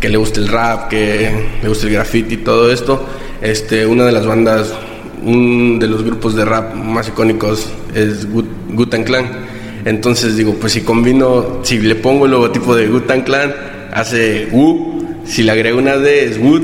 [0.00, 1.30] que le guste el rap, que
[1.62, 3.06] le guste el graffiti y todo esto,
[3.40, 4.72] este, una de las bandas,
[5.22, 9.46] un de los grupos de rap más icónicos es Gutan Clan.
[9.84, 13.54] Entonces digo, pues si combino, si le pongo el logotipo de Gutan Clan,
[13.92, 14.95] hace Wu,
[15.26, 16.62] si le agrego una D es Wood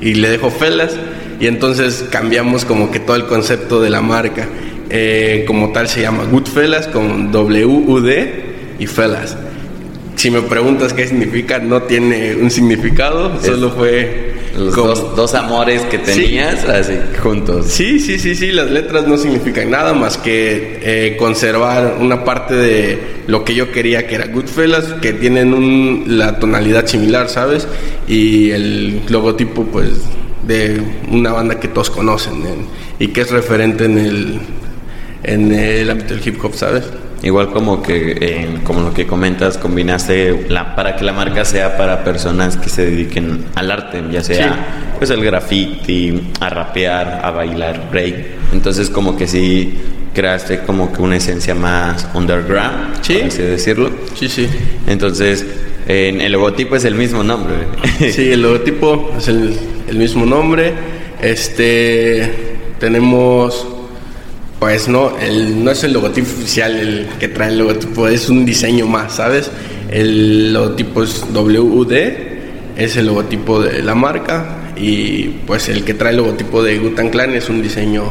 [0.00, 0.96] y le dejo Felas,
[1.40, 4.48] y entonces cambiamos como que todo el concepto de la marca.
[4.90, 8.42] Eh, como tal se llama Goodfellas con W-U-D
[8.78, 9.36] y Fellas.
[10.16, 15.98] Si me preguntas qué significa, no tiene un significado, solo fue los dos, amores que
[15.98, 17.66] tenías así juntos.
[17.68, 22.54] Sí, sí, sí, sí, las letras no significan nada más que eh, conservar una parte
[22.54, 27.66] de lo que yo quería que era Goodfellas, que tienen un, la tonalidad similar, ¿sabes?
[28.06, 29.88] Y el logotipo, pues,
[30.46, 32.42] de una banda que todos conocen
[32.98, 34.40] y que es referente en el
[35.24, 36.84] en el ámbito del hip hop, ¿sabes?
[37.22, 41.76] Igual como que, eh, como lo que comentas, combinaste la, para que la marca sea
[41.76, 47.30] para personas que se dediquen al arte, ya sea pues el graffiti, a rapear, a
[47.30, 48.14] bailar break.
[48.52, 49.78] Entonces como que sí
[50.14, 53.14] creaste como que una esencia más underground, ¿Sí?
[53.14, 53.90] por así decirlo.
[54.14, 54.48] Sí, sí.
[54.86, 55.46] Entonces,
[55.86, 57.54] en el logotipo es el mismo nombre.
[58.12, 59.56] sí, el logotipo es el,
[59.88, 60.72] el mismo nombre.
[61.20, 62.32] Este,
[62.78, 63.66] tenemos
[64.62, 68.44] pues no, el, no es el logotipo oficial el que trae el logotipo, es un
[68.44, 69.50] diseño más, ¿sabes?
[69.90, 71.92] El logotipo es WUD,
[72.76, 77.08] es el logotipo de la marca y pues el que trae el logotipo de Gutan
[77.08, 78.04] Clan es un diseño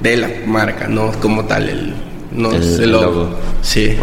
[0.00, 1.92] de la marca, no como tal el,
[2.36, 3.36] no el, logo.
[3.60, 3.96] Sí.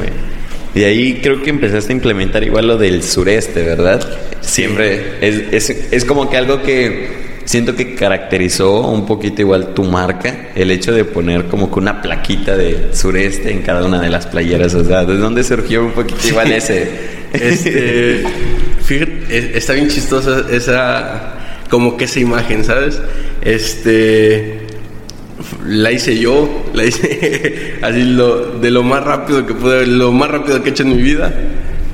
[0.76, 4.06] Y ahí creo que empezaste a implementar igual lo del sureste, ¿verdad?
[4.41, 9.86] Siempre es, es, es como que algo que siento que caracterizó un poquito igual tu
[9.86, 14.10] marca, el hecho de poner como que una plaquita de sureste en cada una de
[14.10, 16.90] las playeras, o sea, ¿de dónde surgió un poquito igual ese?
[17.34, 18.24] este,
[18.84, 21.36] fíjate, está bien chistosa esa,
[21.70, 23.00] como que esa imagen, ¿sabes?
[23.42, 24.68] Este,
[25.66, 30.30] la hice yo, la hice así lo, de lo más rápido que pude, lo más
[30.30, 31.34] rápido que he hecho en mi vida.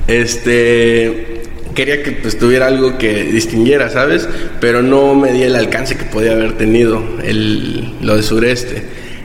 [0.08, 1.33] Este,
[1.74, 4.28] quería que pues tuviera algo que distinguiera, ¿sabes?
[4.60, 8.82] Pero no me di el alcance que podía haber tenido el, lo de sureste.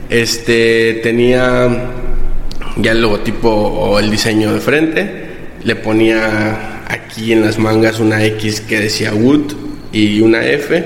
[0.09, 1.91] Este tenía
[2.77, 5.25] ya el logotipo o el diseño de frente,
[5.63, 9.53] le ponía aquí en las mangas una X que decía Wood
[9.91, 10.83] y una F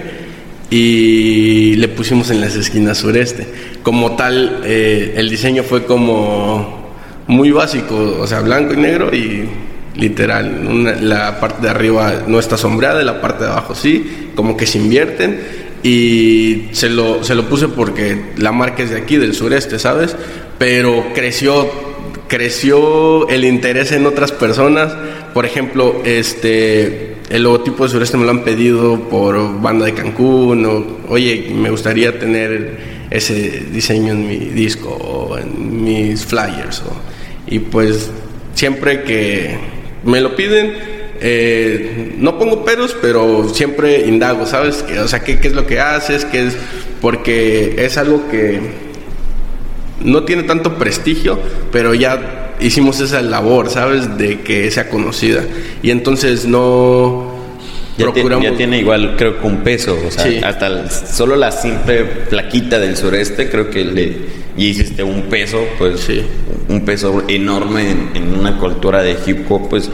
[0.69, 3.45] y le pusimos en las esquinas sureste.
[3.83, 6.83] Como tal, eh, el diseño fue como
[7.27, 9.47] muy básico, o sea, blanco y negro y
[9.95, 11.07] literal.
[11.07, 14.77] la parte de arriba no está sombreada la parte de abajo sí, como que se
[14.77, 15.63] invierten.
[15.83, 20.15] Y se lo, se lo puse porque la marca es de aquí, del sureste, ¿sabes?
[20.57, 21.69] Pero creció,
[22.29, 24.95] creció el interés en otras personas.
[25.33, 30.65] Por ejemplo, este, el logotipo de sureste me lo han pedido por banda de Cancún,
[30.65, 36.81] o oye, me gustaría tener ese diseño en mi disco o en mis flyers.
[37.45, 38.09] y pues
[38.55, 39.72] siempre que
[40.03, 40.73] me lo piden,
[41.21, 44.83] eh, no pongo peros, pero siempre indago, ¿sabes?
[45.01, 46.25] O sea, ¿qué, es lo que haces?
[46.25, 46.57] ¿Qué es?
[47.01, 48.59] Porque es algo que
[50.01, 51.39] no tiene tanto prestigio,
[51.71, 54.17] pero ya hicimos esa labor, ¿sabes?
[54.17, 55.43] De que sea conocida.
[55.81, 57.32] Y entonces no...
[57.97, 58.43] Ya, procuramos...
[58.43, 62.97] ya tiene igual, creo que un peso, o sea, hasta solo la simple plaquita del
[62.97, 66.21] sureste, creo que le y hiciste un peso, pues sí.
[66.69, 69.89] un peso enorme en, una cultura de hip hop, pues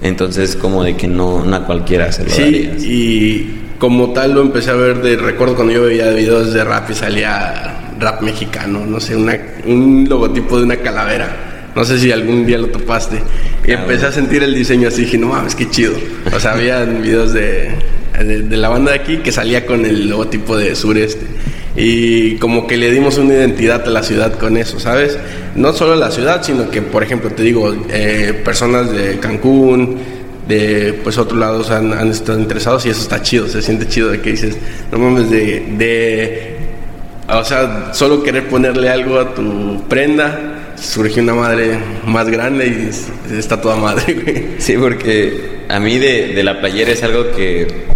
[0.00, 4.70] entonces como de que no, no cualquiera se lo sí, y como tal lo empecé
[4.70, 9.00] a ver de recuerdo cuando yo veía videos de rap y salía rap mexicano, no
[9.00, 11.47] sé, una, un logotipo de una calavera.
[11.78, 13.20] No sé si algún día lo topaste.
[13.64, 15.92] Y empecé a sentir el diseño así, dije, no mames, qué chido.
[16.34, 17.70] O sea, había videos de,
[18.18, 21.24] de, de la banda de aquí que salía con el logotipo de sureste
[21.76, 25.16] y como que le dimos una identidad a la ciudad con eso, ¿sabes?
[25.54, 29.98] No solo a la ciudad, sino que, por ejemplo, te digo, eh, personas de Cancún,
[30.48, 34.08] de pues otros lados han, han, estado interesados y eso está chido, se siente chido
[34.08, 34.56] de que dices,
[34.90, 36.56] no mames, de, de,
[37.28, 42.90] o sea, solo querer ponerle algo a tu prenda surgió una madre más grande
[43.30, 44.44] y está toda madre, güey.
[44.58, 47.86] Sí, porque a mí de, de la playera es algo que,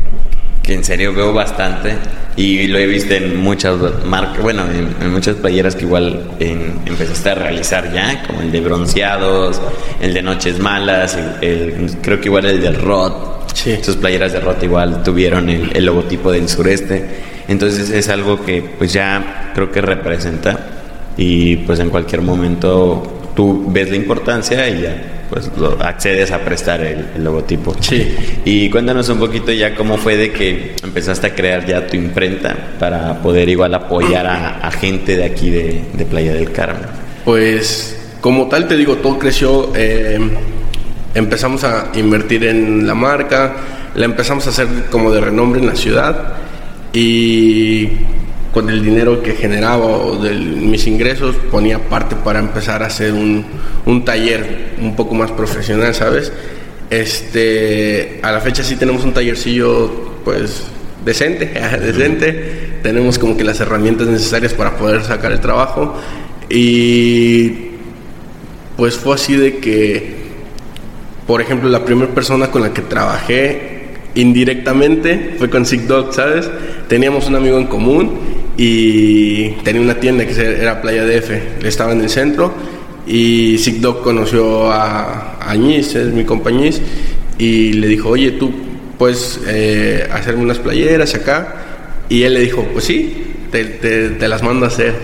[0.62, 1.96] que en serio veo bastante
[2.36, 7.30] y lo he visto en muchas marcas, bueno, en, muchas playeras que igual en, empezaste
[7.30, 9.60] a realizar ya, como el de bronceados,
[10.00, 12.72] el de noches malas, el, creo que igual el de.
[13.52, 13.78] Sí.
[13.82, 17.04] Sus playeras de Rod igual tuvieron el, el logotipo del sureste.
[17.48, 20.81] Entonces es algo que pues ya creo que representa
[21.16, 26.40] y pues en cualquier momento tú ves la importancia y ya pues lo, accedes a
[26.40, 27.74] prestar el, logotipo.
[27.80, 28.14] Sí.
[28.44, 32.54] Y cuéntanos un poquito ya cómo fue de que empezaste a crear ya tu imprenta
[32.78, 36.84] para poder igual apoyar a, gente de aquí de, Playa del Carmen.
[37.24, 40.20] Pues como tal te digo, todo creció, eh,
[41.14, 43.56] empezamos a invertir en la marca,
[43.94, 46.34] la empezamos a hacer como de renombre en la ciudad
[46.92, 47.88] y
[48.52, 53.12] con el dinero que generaba o de mis ingresos ponía parte para empezar a hacer
[53.12, 53.44] un,
[53.86, 56.32] un, taller un poco más profesional, ¿sabes?
[56.90, 59.90] Este, a la fecha sí tenemos un tallercillo
[60.24, 60.64] pues
[61.04, 61.46] decente,
[61.80, 65.96] decente, tenemos como que las herramientas necesarias para poder sacar el trabajo
[66.50, 67.70] y
[68.76, 70.16] pues fue así de que,
[71.26, 73.82] por ejemplo, la primera persona con la que trabajé
[74.14, 76.50] indirectamente fue con Sick Dog, ¿sabes?
[76.88, 82.02] Teníamos un amigo en común y tenía una tienda que era Playa DF, estaba en
[82.02, 82.52] el centro
[83.06, 86.80] y Sick Dog conoció a Añiz, es mi compañís,
[87.38, 88.52] y le dijo, oye, tú
[88.98, 91.54] puedes eh, hacerme unas playeras acá.
[92.08, 94.94] Y él le dijo, pues sí, te, las mando a hacer.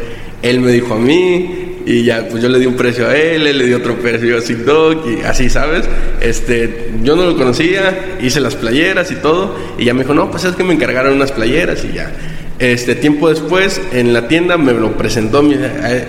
[0.43, 3.47] Él me dijo a mí, y ya, pues yo le di un precio a él,
[3.47, 5.89] él le dio otro precio a Sick Dog y así, ¿sabes?
[6.21, 10.31] Este, yo no lo conocía, hice las playeras y todo, y ya me dijo, no,
[10.31, 12.13] pues es que me encargaron unas playeras y ya.
[12.59, 15.49] Este tiempo después, en la tienda me lo presentó,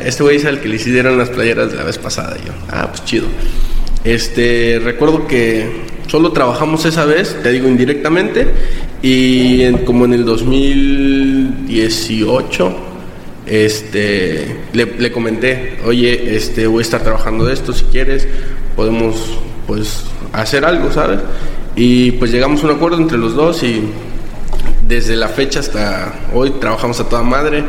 [0.04, 2.38] este güey es el que le hicieron las playeras de la vez pasada.
[2.42, 3.28] Y yo, ah, pues chido.
[4.04, 5.70] Este, recuerdo que
[6.08, 8.48] solo trabajamos esa vez, te digo indirectamente,
[9.04, 12.76] y como en el 2018
[13.46, 18.28] este, le, comenté, oye, este, voy a estar trabajando de esto, si quieres,
[18.76, 21.20] podemos pues hacer algo, ¿sabes?
[21.76, 23.84] Y pues llegamos a un acuerdo entre los dos y
[24.90, 27.64] desde la fecha hasta hoy trabajamos a toda madre.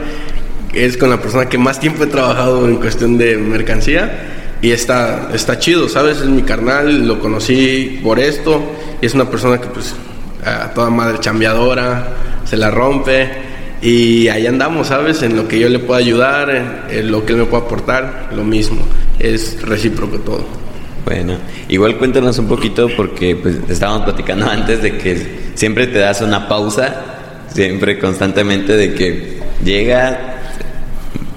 [0.72, 5.30] Es con la persona que más tiempo he trabajado en cuestión de mercancía y está,
[5.34, 6.18] está chido, ¿sabes?
[6.18, 8.62] Es mi carnal, lo conocí por esto
[9.02, 9.94] y es una persona que pues
[10.44, 12.08] a toda madre chambeadora,
[12.44, 13.28] se la rompe
[13.82, 15.22] y ahí andamos, ¿sabes?
[15.22, 18.44] En lo que yo le puedo ayudar, en, lo que él me puede aportar, lo
[18.44, 18.80] mismo.
[19.18, 20.46] Es recíproco todo.
[21.04, 21.34] Bueno,
[21.68, 26.48] igual cuéntanos un poquito porque pues estábamos platicando antes de que siempre te das una
[26.48, 26.94] pausa,
[27.52, 30.36] siempre constantemente de que llega,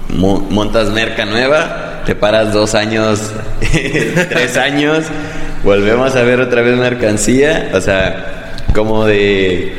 [0.08, 5.04] montas merca nueva, te paras dos años, tres años,
[5.64, 9.72] volvemos a ver otra vez mercancía, o sea, como de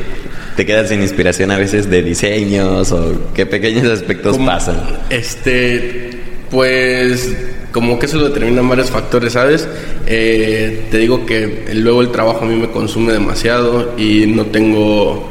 [0.56, 4.76] te quedas sin inspiración a veces de diseños o qué pequeños aspectos pasan?
[5.10, 6.10] Este,
[6.50, 7.36] pues
[7.76, 9.68] como que eso lo determinan varios factores, ¿sabes?
[10.06, 15.28] Eh, te digo que luego el trabajo a mí me consume demasiado y no tengo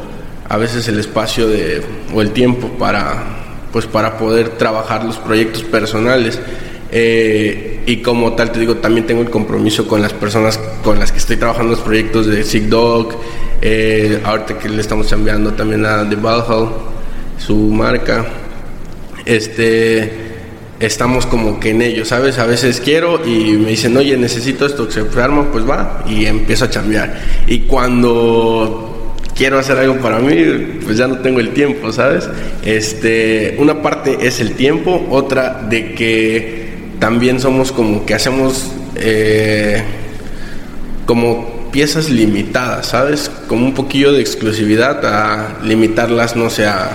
[0.47, 1.81] a veces el espacio de,
[2.13, 3.23] o el tiempo para,
[3.71, 6.39] pues para poder trabajar los proyectos personales.
[6.91, 11.11] Eh, y como tal, te digo, también tengo el compromiso con las personas con las
[11.11, 13.09] que estoy trabajando los proyectos de Sick Dog,
[13.63, 16.69] eh, ahorita que le estamos cambiando también a The Valhalla,
[17.39, 18.23] su marca.
[19.25, 20.24] Este,
[20.79, 22.37] estamos como que en ello, ¿sabes?
[22.37, 26.25] A veces quiero y me dicen, oye, necesito esto, que se arma, pues va, y
[26.25, 27.21] empiezo a cambiar.
[27.47, 30.35] Y cuando quiero hacer algo para mí,
[30.83, 32.27] pues ya no tengo el tiempo, ¿sabes?
[32.63, 36.65] Este, una parte es el tiempo, otra de que
[36.99, 39.83] también somos como que hacemos eh,
[41.05, 43.29] como piezas limitadas, ¿sabes?
[43.47, 46.89] Como un poquillo de exclusividad a limitarlas, no sé, a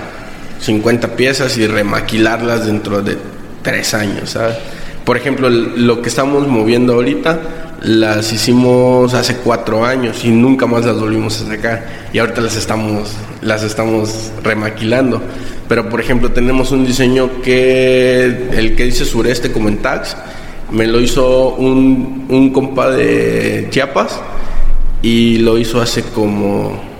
[0.59, 3.17] 50 piezas y remaquilarlas dentro de
[3.61, 4.37] tres años.
[5.05, 7.39] Por ejemplo, lo que estamos moviendo ahorita,
[7.81, 12.55] las hicimos hace cuatro años y nunca más las volvimos a sacar y ahorita las
[12.55, 15.21] estamos, las estamos remaquilando.
[15.67, 20.15] Pero por ejemplo tenemos un diseño que el que dice sureste como en tax,
[20.69, 24.19] me lo hizo un, un compa de Chiapas
[25.01, 26.90] y lo hizo hace como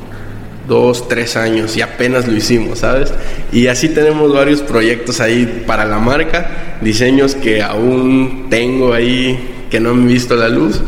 [0.67, 3.13] dos, tres años y apenas lo hicimos, ¿sabes?
[3.51, 9.79] Y así tenemos varios proyectos ahí para la marca, diseños que aún tengo ahí que
[9.79, 10.81] no han visto la luz,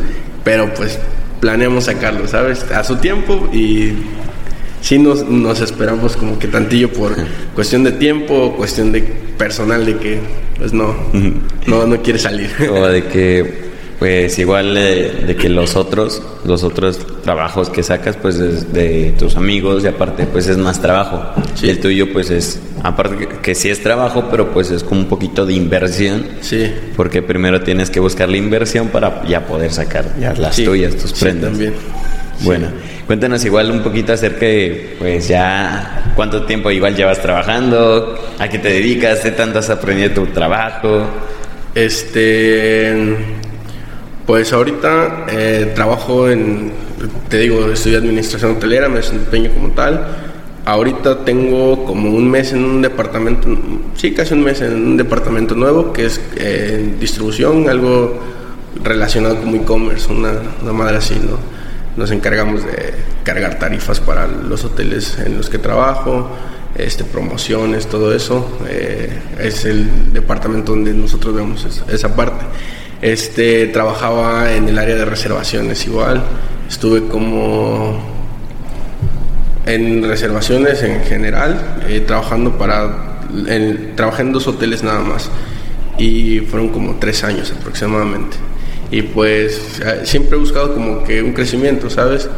[0.43, 0.99] pero pues
[1.39, 2.63] planeamos sacarlo, ¿sabes?
[2.71, 3.93] A su tiempo y
[4.81, 7.15] sí nos, nos esperamos como que tantillo por
[7.55, 9.01] cuestión de tiempo, cuestión de
[9.37, 10.19] personal de que
[10.57, 10.95] pues no,
[11.65, 12.49] no, no quiere salir.
[12.71, 18.35] O de que pues igual de, que los otros, los otros trabajos que sacas, pues
[18.35, 21.23] es de tus amigos y aparte pues es más trabajo.
[21.61, 25.07] Y el tuyo pues es, aparte que, sí es trabajo, pero pues es como un
[25.07, 26.25] poquito de inversión.
[26.41, 26.71] Sí.
[26.95, 31.13] Porque primero tienes que buscar la inversión para ya poder sacar ya las tuyas, tus
[31.13, 31.51] prendas.
[31.51, 31.73] también.
[32.41, 32.67] Bueno,
[33.07, 38.59] cuéntanos igual un poquito acerca de, pues ya, cuánto tiempo igual llevas trabajando, a qué
[38.59, 41.05] te dedicas, qué tanto has aprendido tu trabajo.
[41.75, 43.15] Este,
[44.25, 46.71] pues ahorita eh, trabajo en,
[47.29, 50.05] te digo, estudio administración hotelera, me desempeño como tal.
[50.65, 53.49] Ahorita tengo como un mes en un departamento,
[53.95, 58.17] sí, casi un mes en un departamento nuevo que es eh, distribución, algo
[58.81, 61.37] relacionado con e-commerce, una, una madre así, ¿no?
[61.97, 62.93] Nos encargamos de
[63.23, 66.29] cargar tarifas para los hoteles en los que trabajo,
[66.75, 68.57] este, promociones, todo eso.
[68.67, 72.45] Eh, es el departamento donde nosotros vemos esa parte.
[73.03, 76.23] Este, trabajaba en el área de reservaciones igual.
[76.69, 78.01] Estuve como
[79.65, 85.29] en reservaciones en general, eh, trabajando para, en, trabajé en dos hoteles nada más
[85.97, 88.37] y fueron como tres años aproximadamente.
[88.89, 92.29] Y pues eh, siempre he buscado como que un crecimiento, ¿sabes?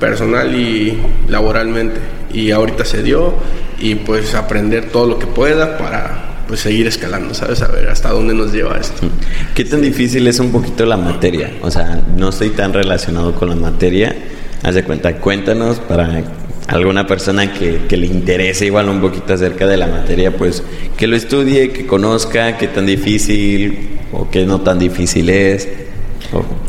[0.00, 2.00] Personal y laboralmente.
[2.32, 3.34] Y ahorita se dio
[3.78, 7.62] y pues aprender todo lo que pueda para pues seguir escalando, ¿sabes?
[7.62, 9.08] A ver hasta dónde nos lleva esto.
[9.54, 11.52] ¿Qué tan difícil es un poquito la materia?
[11.62, 14.14] O sea, no estoy tan relacionado con la materia.
[14.62, 16.22] Haz de cuenta, cuéntanos para
[16.68, 20.62] alguna persona que, que, le interese igual un poquito acerca de la materia, pues
[20.96, 25.68] que lo estudie, que conozca qué tan difícil o qué no tan difícil es.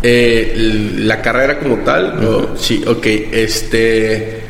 [0.03, 0.53] Eh,
[0.99, 4.41] la carrera como tal, sí, ok, este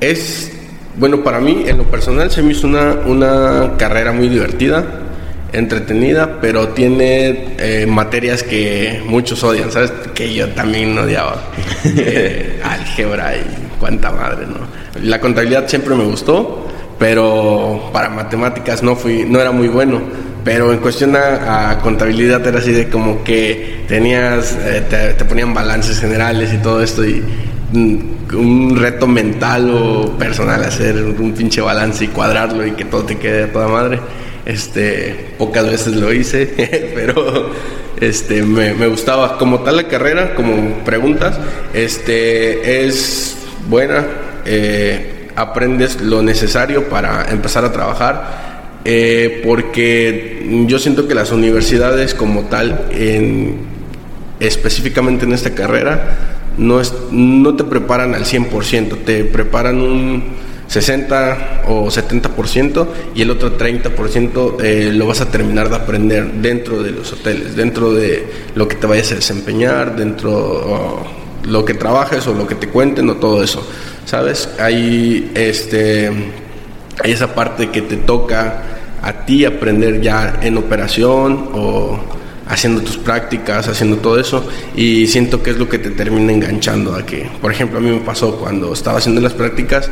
[0.00, 0.52] es
[0.98, 4.84] bueno, para mí, en lo personal, se me hizo una, una carrera muy divertida,
[5.52, 9.92] entretenida, pero tiene eh, materias que muchos odian, ¿sabes?
[10.14, 11.42] Que yo también odiaba.
[11.84, 13.44] Eh, álgebra y
[13.78, 14.58] cuánta madre, ¿no?
[15.02, 16.66] La contabilidad siempre me gustó,
[16.98, 20.00] pero para matemáticas no, fui, no era muy bueno.
[20.44, 25.54] Pero en cuestión a, contabilidad era así de como que tenías, eh, te, te, ponían
[25.54, 27.22] balances generales y todo esto y
[27.72, 33.16] un reto mental o personal hacer un pinche balance y cuadrarlo y que todo te
[33.16, 34.00] quede a toda madre.
[34.46, 36.46] Este, pocas veces lo hice,
[36.94, 37.50] pero
[38.00, 39.36] este, me, me, gustaba.
[39.36, 41.38] Como tal la carrera, como preguntas,
[41.74, 43.36] este, es
[43.68, 44.06] buena,
[44.46, 48.48] eh, aprendes lo necesario para empezar a trabajar.
[48.84, 53.58] Eh, porque yo siento que las universidades como tal, en,
[54.40, 60.24] específicamente en esta carrera, no, es, no te preparan al 100%, te preparan un
[60.68, 66.82] 60 o 70% y el otro 30% eh, lo vas a terminar de aprender dentro
[66.82, 71.00] de los hoteles, dentro de lo que te vayas a desempeñar, dentro
[71.42, 73.66] de lo que trabajes o lo que te cuenten o todo eso,
[74.04, 74.50] ¿sabes?
[74.58, 76.10] Hay, este,
[77.02, 78.62] hay esa parte que te toca
[79.00, 81.98] a ti aprender ya en operación o
[82.48, 86.94] haciendo tus prácticas, haciendo todo eso, y siento que es lo que te termina enganchando
[86.94, 89.90] a que, por ejemplo, a mí me pasó cuando estaba haciendo las prácticas,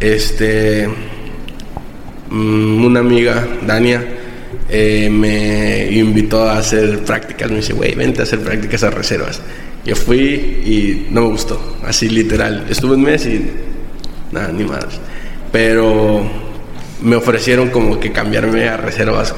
[0.00, 0.88] este,
[2.30, 4.02] mm, una amiga, Dania,
[4.68, 9.40] eh, me invitó a hacer prácticas, me dice, güey, vente a hacer prácticas a reservas.
[9.84, 12.66] Yo fui y no me gustó, así literal.
[12.68, 13.50] Estuve un mes y
[14.30, 14.86] nada, ni más.
[15.50, 16.22] Pero
[17.02, 19.34] me ofrecieron como que cambiarme a reservas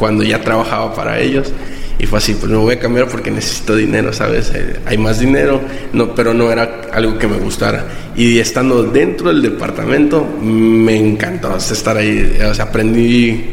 [0.00, 1.52] cuando ya trabajaba para ellos.
[1.98, 4.50] Y fue así, pues me voy a cambiar porque necesito dinero, ¿sabes?
[4.54, 5.60] Eh, hay más dinero,
[5.92, 7.84] no, pero no era algo que me gustara.
[8.16, 12.38] Y estando dentro del departamento, me encantó estar ahí.
[12.50, 13.44] O sea, aprendí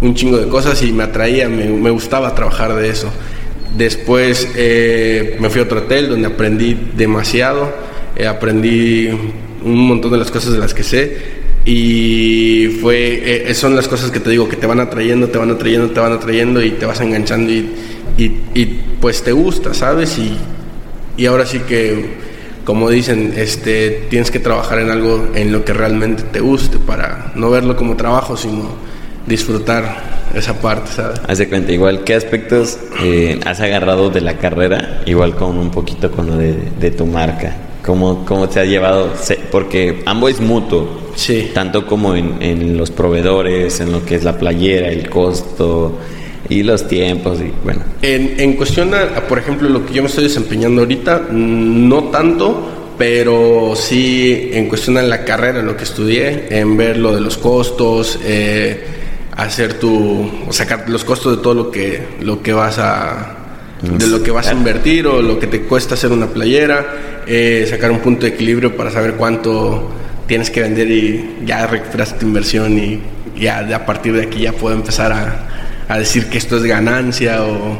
[0.00, 3.08] un chingo de cosas y me atraía, me, me gustaba trabajar de eso.
[3.76, 7.72] Después eh, me fui a otro hotel donde aprendí demasiado,
[8.16, 9.08] eh, aprendí
[9.64, 14.12] un montón de las cosas de las que sé y fue, eh, son las cosas
[14.12, 16.86] que te digo, que te van atrayendo, te van atrayendo, te van atrayendo y te
[16.86, 17.68] vas enganchando y,
[18.16, 18.64] y,
[19.00, 20.16] pues te gusta, ¿sabes?
[20.16, 20.36] Y,
[21.16, 22.18] y ahora sí que,
[22.64, 27.32] como dicen, este, tienes que trabajar en algo en lo que realmente te guste para
[27.34, 28.70] no verlo como trabajo, sino
[29.26, 31.20] disfrutar esa parte, ¿sabes?
[31.26, 35.02] Haz de cuenta, igual, ¿qué aspectos eh, has agarrado de la carrera?
[35.04, 37.56] Igual con un poquito con lo de, de tu marca.
[37.84, 39.12] ¿Cómo, ¿Cómo te ha llevado?
[39.50, 41.50] Porque ambos es mutuo Sí.
[41.52, 45.98] Tanto como en, los proveedores, en lo que es la playera, el costo
[46.48, 47.80] y los tiempos y bueno.
[48.02, 52.04] En, en cuestión a, por ejemplo, lo que yo me estoy desempeñando ahorita, mm, no
[52.04, 57.20] tanto, pero sí en cuestión a la carrera, lo que estudié, en ver lo de
[57.20, 58.84] los costos, eh,
[59.36, 63.36] hacer tu, o sacar los costos de todo lo que, lo que vas a,
[63.82, 67.66] de lo que vas a invertir o lo que te cuesta hacer una playera, eh,
[67.68, 69.90] sacar un punto de equilibrio para saber cuánto
[70.26, 73.00] tienes que vender y ya recuperas tu inversión y
[73.38, 75.48] ya a partir de aquí ya puedo empezar a,
[75.88, 77.78] a decir que esto es ganancia o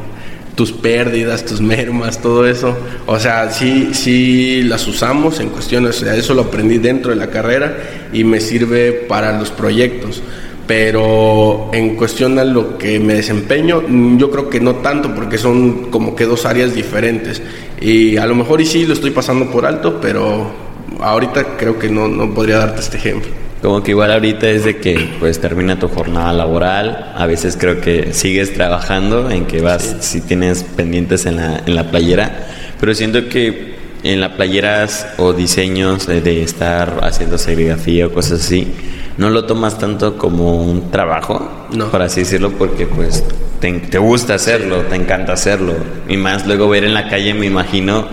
[0.57, 2.77] tus pérdidas, tus mermas, todo eso.
[3.07, 7.77] O sea, sí, sí las usamos en cuestiones, eso lo aprendí dentro de la carrera
[8.13, 10.23] y me sirve para los proyectos.
[10.67, 13.83] Pero en cuestión a lo que me desempeño,
[14.19, 17.41] yo creo que no tanto, porque son como que dos áreas diferentes.
[17.81, 20.66] Y a lo mejor y sí lo estoy pasando por alto, pero
[21.01, 23.31] ahorita creo que no, no podría darte este ejemplo.
[23.63, 27.81] Como que igual ahorita es de que pues termina tu jornada laboral, a veces creo
[27.81, 32.47] que sigues trabajando en que vas, si tienes pendientes en la, en la playera,
[32.79, 38.73] pero siento que en las playeras o diseños de, estar haciendo serigrafía o cosas así,
[39.19, 41.91] no lo tomas tanto como un trabajo, no.
[41.91, 43.25] por así decirlo, porque pues
[43.61, 45.75] te, te gusta hacerlo, te encanta hacerlo.
[46.09, 48.07] Y más luego ver en la calle, me imagino,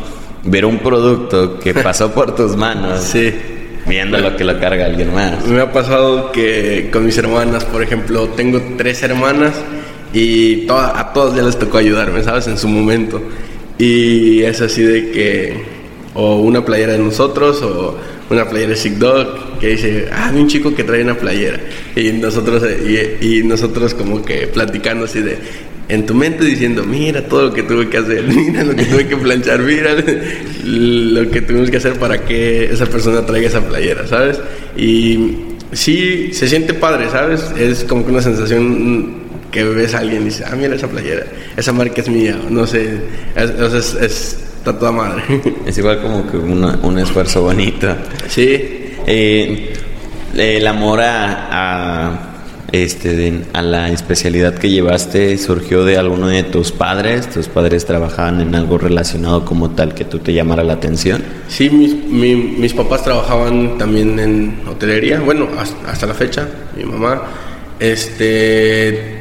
[0.44, 3.02] ver un producto que pasó por tus manos.
[3.02, 3.34] Sí
[3.86, 5.46] viendo lo que lo carga alguien más.
[5.46, 9.54] Me ha pasado que con mis hermanas, por ejemplo, tengo tres hermanas
[10.14, 12.48] y a todas ya les tocó ayudarme, ¿sabes?
[12.48, 13.22] En su momento.
[13.78, 15.64] Y es así de que,
[16.14, 17.98] o una playera de nosotros, o
[18.30, 21.60] una playera de Sick Dog, que dice, ah, hay un chico que trae una playera.
[21.96, 25.38] Y nosotros, y, y nosotros como que platicando así de,
[25.90, 29.08] en tu mente diciendo, mira todo lo que tuve que hacer, mira lo que tuve
[29.08, 29.96] que planchar, mira
[30.64, 34.40] lo que tuvimos que hacer para que esa persona traiga esa playera, ¿sabes?
[34.78, 35.38] Y
[35.72, 37.52] sí, se siente padre, ¿sabes?
[37.58, 41.26] Es como que una sensación que ves a alguien y dice, ah, mira esa playera,
[41.56, 42.98] esa marca es mía, no sé,
[43.36, 45.24] es, es, está toda madre.
[45.68, 47.96] Es igual como que un esfuerzo bonito.
[48.28, 48.96] Sí.
[49.06, 49.74] Eh,
[50.36, 52.33] el amor a
[52.74, 57.30] este, a la especialidad que llevaste surgió de alguno de tus padres?
[57.30, 61.24] ¿Tus padres trabajaban en algo relacionado como tal que tú te llamara la atención?
[61.48, 65.50] Sí, mis, mis papás trabajaban también en hotelería, bueno,
[65.86, 67.22] hasta, la fecha, mi mamá.
[67.80, 69.20] Este,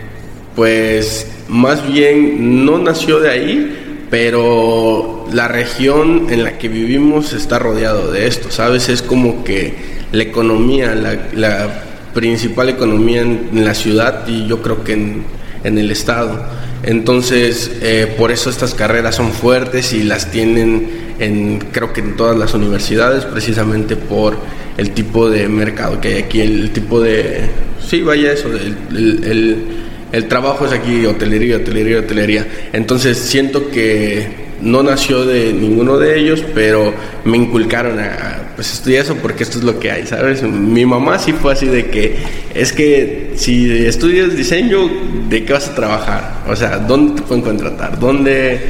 [0.57, 7.59] pues más bien no nació de ahí, pero la región en la que vivimos está
[7.59, 8.89] rodeado de esto, ¿sabes?
[8.89, 9.75] Es como que
[10.11, 15.25] la economía, la, la principal economía en, la ciudad y yo creo que en,
[15.65, 16.45] en el estado.
[16.83, 22.17] Entonces, eh, por eso estas carreras son fuertes y las tienen en, creo que en
[22.17, 24.37] todas las universidades, precisamente por
[24.77, 27.49] el tipo de mercado que hay aquí, el, tipo de,
[27.87, 29.67] sí, vaya eso, el, el,
[30.11, 32.47] el trabajo es aquí hotelería, hotelería, hotelería.
[32.73, 36.95] Entonces, siento que no nació de ninguno de ellos, pero
[37.25, 40.43] me inculcaron a, pues estudia eso porque esto es lo que hay, ¿sabes?
[40.43, 42.17] Mi mamá sí fue así de que,
[42.55, 44.89] es que si estudias diseño,
[45.29, 46.43] ¿de qué vas a trabajar?
[46.49, 47.99] O sea, ¿dónde te pueden contratar?
[47.99, 48.61] ¿Dónde,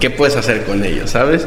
[0.00, 1.46] qué puedes hacer con ellos, ¿sabes?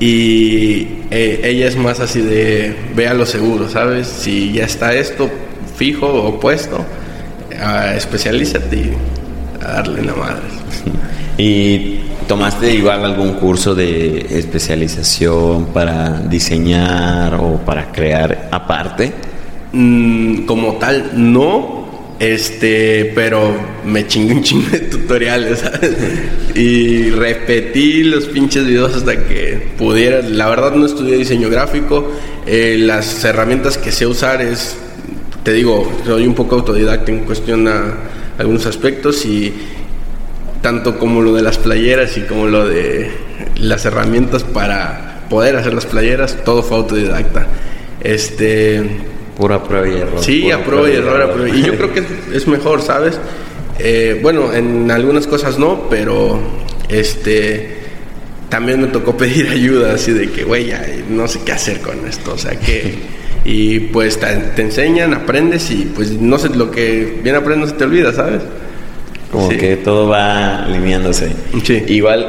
[0.00, 4.06] Y eh, ella es más así de, ve a lo seguro, ¿sabes?
[4.06, 5.28] Si ya está esto
[5.76, 6.84] fijo o puesto,
[7.96, 8.92] especialízate y
[9.60, 10.42] a darle la madre.
[11.40, 11.97] Y
[12.28, 19.14] ¿Tomaste igual algún curso de especialización para diseñar o para crear aparte?
[19.72, 21.78] Mm, como tal, no.
[22.18, 23.56] Este, pero
[23.86, 25.64] me chingué un chingo de tutoriales,
[26.54, 30.20] Y repetí los pinches videos hasta que pudiera.
[30.20, 32.12] La verdad no estudié diseño gráfico.
[32.46, 34.76] Eh, las herramientas que sé usar es,
[35.44, 37.94] te digo, soy un poco autodidacta en cuestión a
[38.36, 39.54] algunos aspectos y
[40.62, 43.10] tanto como lo de las playeras y como lo de
[43.56, 47.46] las herramientas para poder hacer las playeras, todo fue autodidacta.
[48.00, 48.82] Este,
[49.36, 50.22] pura prueba y error.
[50.22, 53.18] Sí, a prueba y error, Y yo creo que es mejor, ¿sabes?
[53.78, 56.40] Eh, bueno, en algunas cosas no, pero
[56.88, 57.76] este
[58.48, 60.72] también me tocó pedir ayuda, así de que, güey,
[61.08, 63.18] no sé qué hacer con esto, o sea que...
[63.44, 67.76] Y pues te, te enseñan, aprendes y pues no sé, lo que bien aprendes se
[67.76, 68.42] te olvida, ¿sabes?
[69.30, 71.32] Como que todo va alineándose.
[71.62, 71.82] Sí.
[71.88, 72.26] Igual,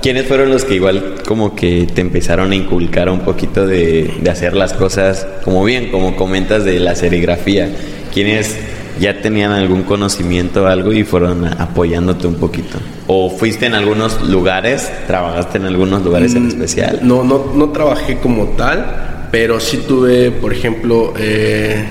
[0.00, 4.30] ¿quiénes fueron los que igual como que te empezaron a inculcar un poquito de, de
[4.30, 7.68] hacer las cosas como bien, como comentas de la serigrafía?
[8.12, 8.56] ¿Quiénes
[9.00, 12.78] ya tenían algún conocimiento o algo y fueron apoyándote un poquito?
[13.06, 14.90] ¿O fuiste en algunos lugares?
[15.06, 17.00] ¿Trabajaste en algunos lugares en mm, especial?
[17.02, 21.84] No, no, no trabajé como tal, pero sí tuve, por ejemplo, eh,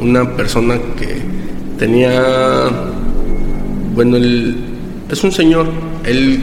[0.00, 1.16] una persona que
[1.78, 2.68] tenía
[4.00, 4.56] bueno, él
[5.10, 5.66] es un señor,
[6.06, 6.40] él,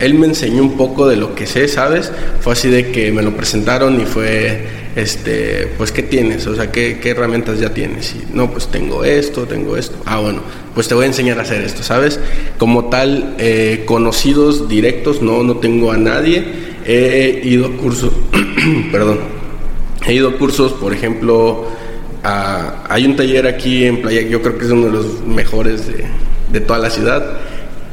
[0.00, 2.10] él me enseñó un poco de lo que sé, ¿sabes?
[2.40, 4.66] Fue así de que me lo presentaron y fue
[4.96, 6.44] este, pues, ¿qué tienes?
[6.48, 8.16] O sea, ¿qué, herramientas ya tienes?
[8.16, 9.94] Y, no, pues tengo esto, tengo esto.
[10.06, 10.40] Ah, bueno,
[10.74, 12.18] pues te voy a enseñar a hacer esto, ¿sabes?
[12.58, 16.44] Como tal, eh, conocidos directos, no, no tengo a nadie.
[16.84, 18.12] He ido a cursos,
[18.90, 19.20] perdón,
[20.04, 21.68] he ido cursos, por ejemplo,
[22.22, 26.04] hay un taller aquí en Playa, yo creo que es uno de los mejores de,
[26.52, 27.38] de toda la ciudad,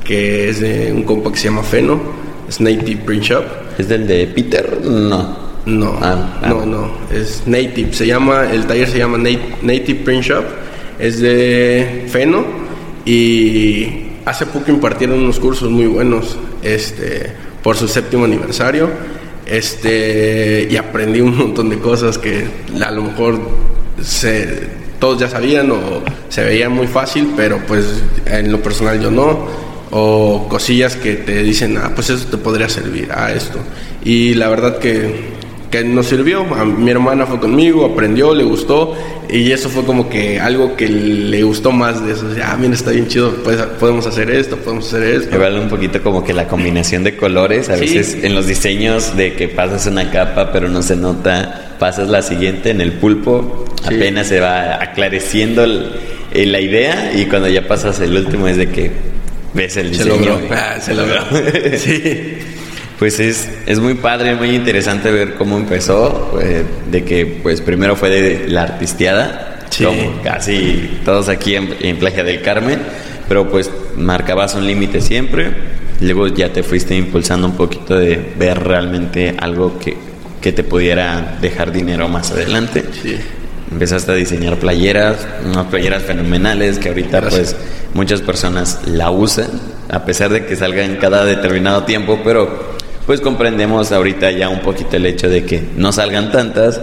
[0.03, 1.99] que es de un compa que se llama Feno,
[2.47, 3.43] es Native Print Shop.
[3.77, 4.79] ¿Es del de Peter?
[4.83, 5.47] No.
[5.67, 6.47] No, ah, ah.
[6.47, 10.45] no, no, es Native, se llama, el taller se llama Native Print Shop,
[10.97, 12.45] es de Feno
[13.03, 18.89] y hace poco impartieron unos cursos muy buenos, este, por su séptimo aniversario,
[19.45, 22.47] este, y aprendí un montón de cosas que
[22.81, 23.37] a lo mejor
[24.01, 24.67] se,
[24.99, 27.85] todos ya sabían o se veía muy fácil, pero pues
[28.25, 29.67] en lo personal yo no.
[29.89, 33.57] O cosillas que te dicen, ah, pues eso te podría servir, a ah, esto.
[34.03, 35.37] Y la verdad que
[35.69, 36.41] que nos sirvió.
[36.55, 38.95] A mi hermana fue conmigo, aprendió, le gustó
[39.29, 42.27] y eso fue como que algo que le gustó más de eso.
[42.43, 45.35] ah, mira, está bien chido, pues, podemos hacer esto, podemos hacer esto.
[45.35, 49.33] Igual un poquito como que la combinación de colores, a veces en los diseños de
[49.33, 54.27] que pasas una capa pero no se nota, pasas la siguiente en el pulpo, apenas
[54.27, 58.91] se va aclareciendo la idea y cuando ya pasas el último es de que
[59.53, 60.39] ves el diseño.
[60.51, 61.23] Ah, se logró.
[61.77, 62.37] sí
[62.99, 67.95] pues es, es muy padre, muy interesante ver cómo empezó, pues, de que pues primero
[67.95, 72.79] fue de la artisteada, como casi todos aquí en, en Playa del Carmen,
[73.27, 75.51] pero pues marcabas un límite siempre,
[76.01, 79.95] luego ya te fuiste impulsando un poquito de ver realmente algo que,
[80.41, 82.83] que te pudiera dejar dinero más adelante.
[82.99, 83.17] Sí.
[83.71, 87.55] Empezaste a diseñar playeras, unas playeras fenomenales que ahorita pues
[87.93, 89.47] muchas personas la usan,
[89.89, 94.61] a pesar de que salga en cada determinado tiempo, pero pues comprendemos ahorita ya un
[94.61, 96.79] poquito el hecho de que no salgan tantas,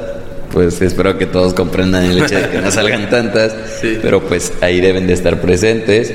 [0.55, 3.55] pues espero que todos comprendan el hecho de que no salgan tantas,
[4.03, 6.15] pero pues ahí deben de estar presentes.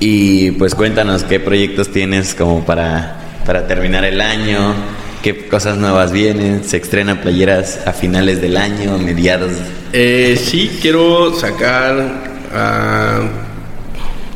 [0.00, 3.16] Y pues cuéntanos qué proyectos tienes como para,
[3.46, 4.74] para terminar el año,
[5.22, 9.52] qué cosas nuevas vienen, se estrenan playeras a finales del año, a mediados.
[9.92, 12.22] Eh, sí, quiero sacar,
[12.54, 13.20] ah,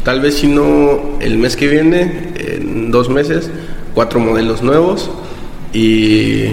[0.05, 3.51] tal vez si no el mes que viene, en dos meses,
[3.95, 5.11] cuatro modelos nuevos
[5.73, 6.45] y,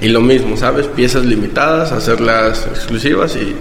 [0.00, 0.86] y, lo mismo, ¿sabes?
[0.86, 3.54] Piezas limitadas, hacerlas exclusivas y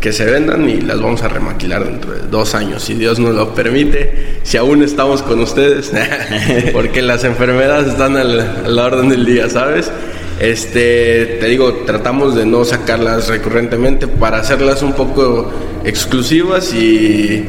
[0.00, 3.34] que se vendan y las vamos a remaquilar dentro de dos años, si Dios nos
[3.34, 5.92] lo permite, si aún estamos con ustedes,
[6.72, 9.90] porque las enfermedades están a la orden del día, ¿sabes?
[10.38, 15.50] Este, te digo, tratamos de no sacarlas recurrentemente para hacerlas un poco
[15.84, 17.44] exclusivas y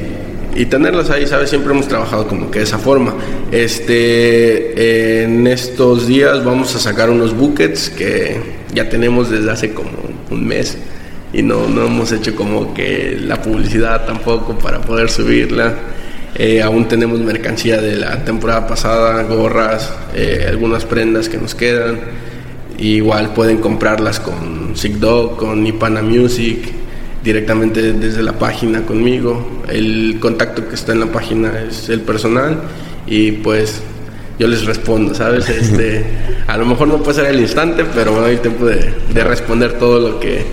[0.58, 1.52] y tenerlas ahí, ¿sabes?
[1.52, 3.14] Siempre hemos trabajado como que de esa forma.
[3.52, 8.42] Este, en estos días vamos a sacar unos buckets que
[8.74, 9.92] ya tenemos desde hace como
[10.32, 10.78] un mes
[11.34, 15.76] y no, no hemos hecho como que la publicidad tampoco para poder subirla.
[16.36, 22.00] Eh, aún tenemos mercancía de la temporada pasada, gorras, eh, algunas prendas que nos quedan.
[22.78, 26.60] igual pueden comprarlas con Dog, con Ipana Music,
[27.24, 29.64] directamente desde la página conmigo.
[29.68, 32.60] El contacto que está en la página es el personal
[33.08, 33.82] y pues
[34.40, 35.50] yo les respondo, ¿sabes?
[35.62, 36.06] Este,
[36.48, 40.00] a lo mejor no puede ser el instante, pero bueno, hay tiempo de, responder todo
[40.00, 40.46] lo que,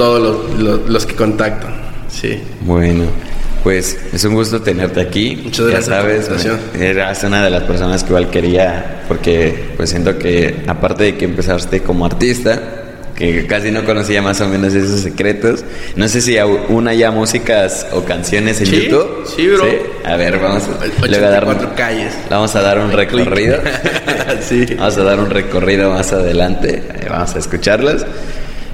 [0.00, 1.74] todos los, que contactan.
[2.08, 2.40] Sí.
[2.62, 3.04] Bueno.
[3.62, 5.38] Pues es un gusto tenerte aquí.
[5.44, 6.28] Muchas gracias.
[6.30, 6.48] Ya sabes,
[6.80, 11.26] eras una de las personas que igual quería, porque pues siento que aparte de que
[11.26, 12.58] empezaste como artista,
[13.14, 15.66] que casi no conocía más o menos esos secretos.
[15.96, 19.26] No sé si aún haya músicas o canciones en YouTube.
[19.26, 19.66] Sí, bro.
[20.06, 20.62] A ver, vamos
[21.02, 22.14] a, le a dar calles.
[22.30, 23.58] Vamos a dar un recorrido.
[24.40, 24.64] sí.
[24.78, 26.82] Vamos a dar un recorrido más adelante.
[27.10, 28.06] Vamos a escucharlas.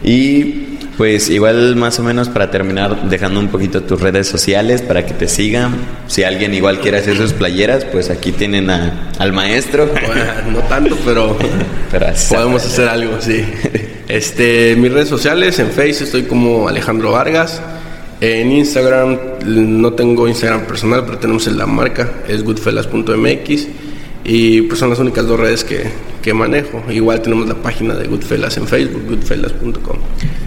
[0.04, 0.65] Y
[0.97, 5.12] pues igual más o menos para terminar dejando un poquito tus redes sociales para que
[5.12, 5.74] te sigan.
[6.07, 9.90] Si alguien igual quiere hacer sus playeras, pues aquí tienen al maestro.
[10.53, 11.36] no tanto, pero,
[11.90, 13.44] pero podemos hacer algo, sí.
[14.09, 17.61] Este, mis redes sociales, en Facebook estoy como Alejandro Vargas.
[18.20, 23.68] En Instagram no tengo Instagram personal, pero tenemos en la marca, es goodfellas.mx.
[24.24, 25.84] Y pues son las únicas dos redes que,
[26.22, 26.82] que manejo.
[26.90, 29.99] Igual tenemos la página de Goodfellas en Facebook, goodfellas.com.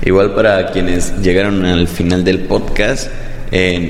[0.05, 3.09] Igual para quienes llegaron al final del podcast,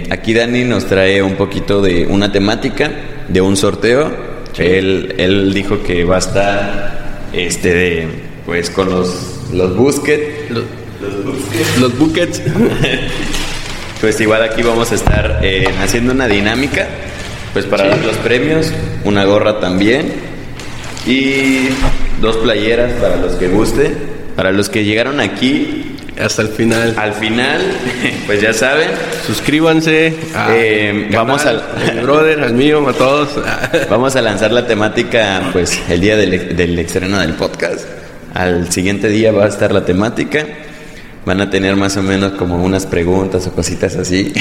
[0.10, 2.92] aquí Dani nos trae un poquito de una temática,
[3.28, 4.30] de un sorteo.
[4.58, 7.00] Él, él dijo que va a estar
[7.34, 8.08] este,
[8.46, 10.50] pues con los, los busquets.
[10.50, 10.64] Los,
[11.02, 12.42] los Los buckets.
[14.02, 16.88] pues igual aquí vamos a estar eh, haciendo una dinámica
[17.54, 18.72] pues para los premios,
[19.06, 20.14] una gorra también
[21.08, 21.70] y
[22.22, 23.92] dos playeras para los que guste.
[24.36, 25.89] Para los que llegaron aquí
[26.20, 26.94] hasta el final.
[26.98, 27.62] Al final,
[28.26, 28.90] pues ya saben.
[29.26, 30.14] Suscríbanse.
[30.52, 31.64] Eh, vamos al
[31.94, 33.30] mi brother, al mío, a todos.
[33.90, 37.86] vamos a lanzar la temática, pues el día del, del estreno del podcast.
[38.34, 40.46] Al siguiente día va a estar la temática.
[41.26, 44.34] Van a tener más o menos como unas preguntas o cositas así.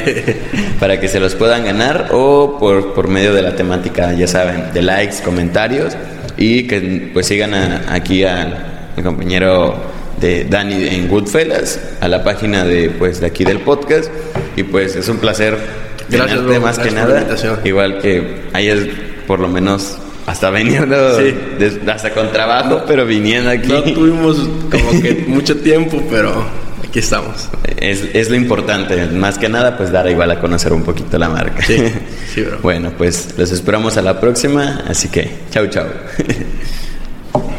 [0.80, 4.72] para que se los puedan ganar o por, por medio de la temática, ya saben,
[4.72, 5.96] de likes, comentarios
[6.36, 12.64] y que pues sigan aquí a mi compañero de Dani en Goodfellas, a la página
[12.64, 14.10] de pues de aquí del podcast.
[14.56, 15.56] Y pues es un placer
[16.08, 17.26] gracias más que nada.
[17.64, 18.80] igual que hayas
[19.26, 20.96] por lo menos hasta veniendo
[21.92, 23.68] hasta con trabajo pero viniendo aquí.
[23.68, 24.36] No tuvimos
[24.70, 26.44] como que mucho tiempo pero
[26.82, 27.48] aquí estamos.
[27.76, 29.06] Es, es, lo importante.
[29.06, 31.62] Más que nada pues dar igual a conocer un poquito la marca.
[31.64, 31.76] Sí,
[32.34, 32.58] sí bro.
[32.62, 34.84] bueno pues los esperamos a la próxima.
[34.88, 35.86] Así que chau chau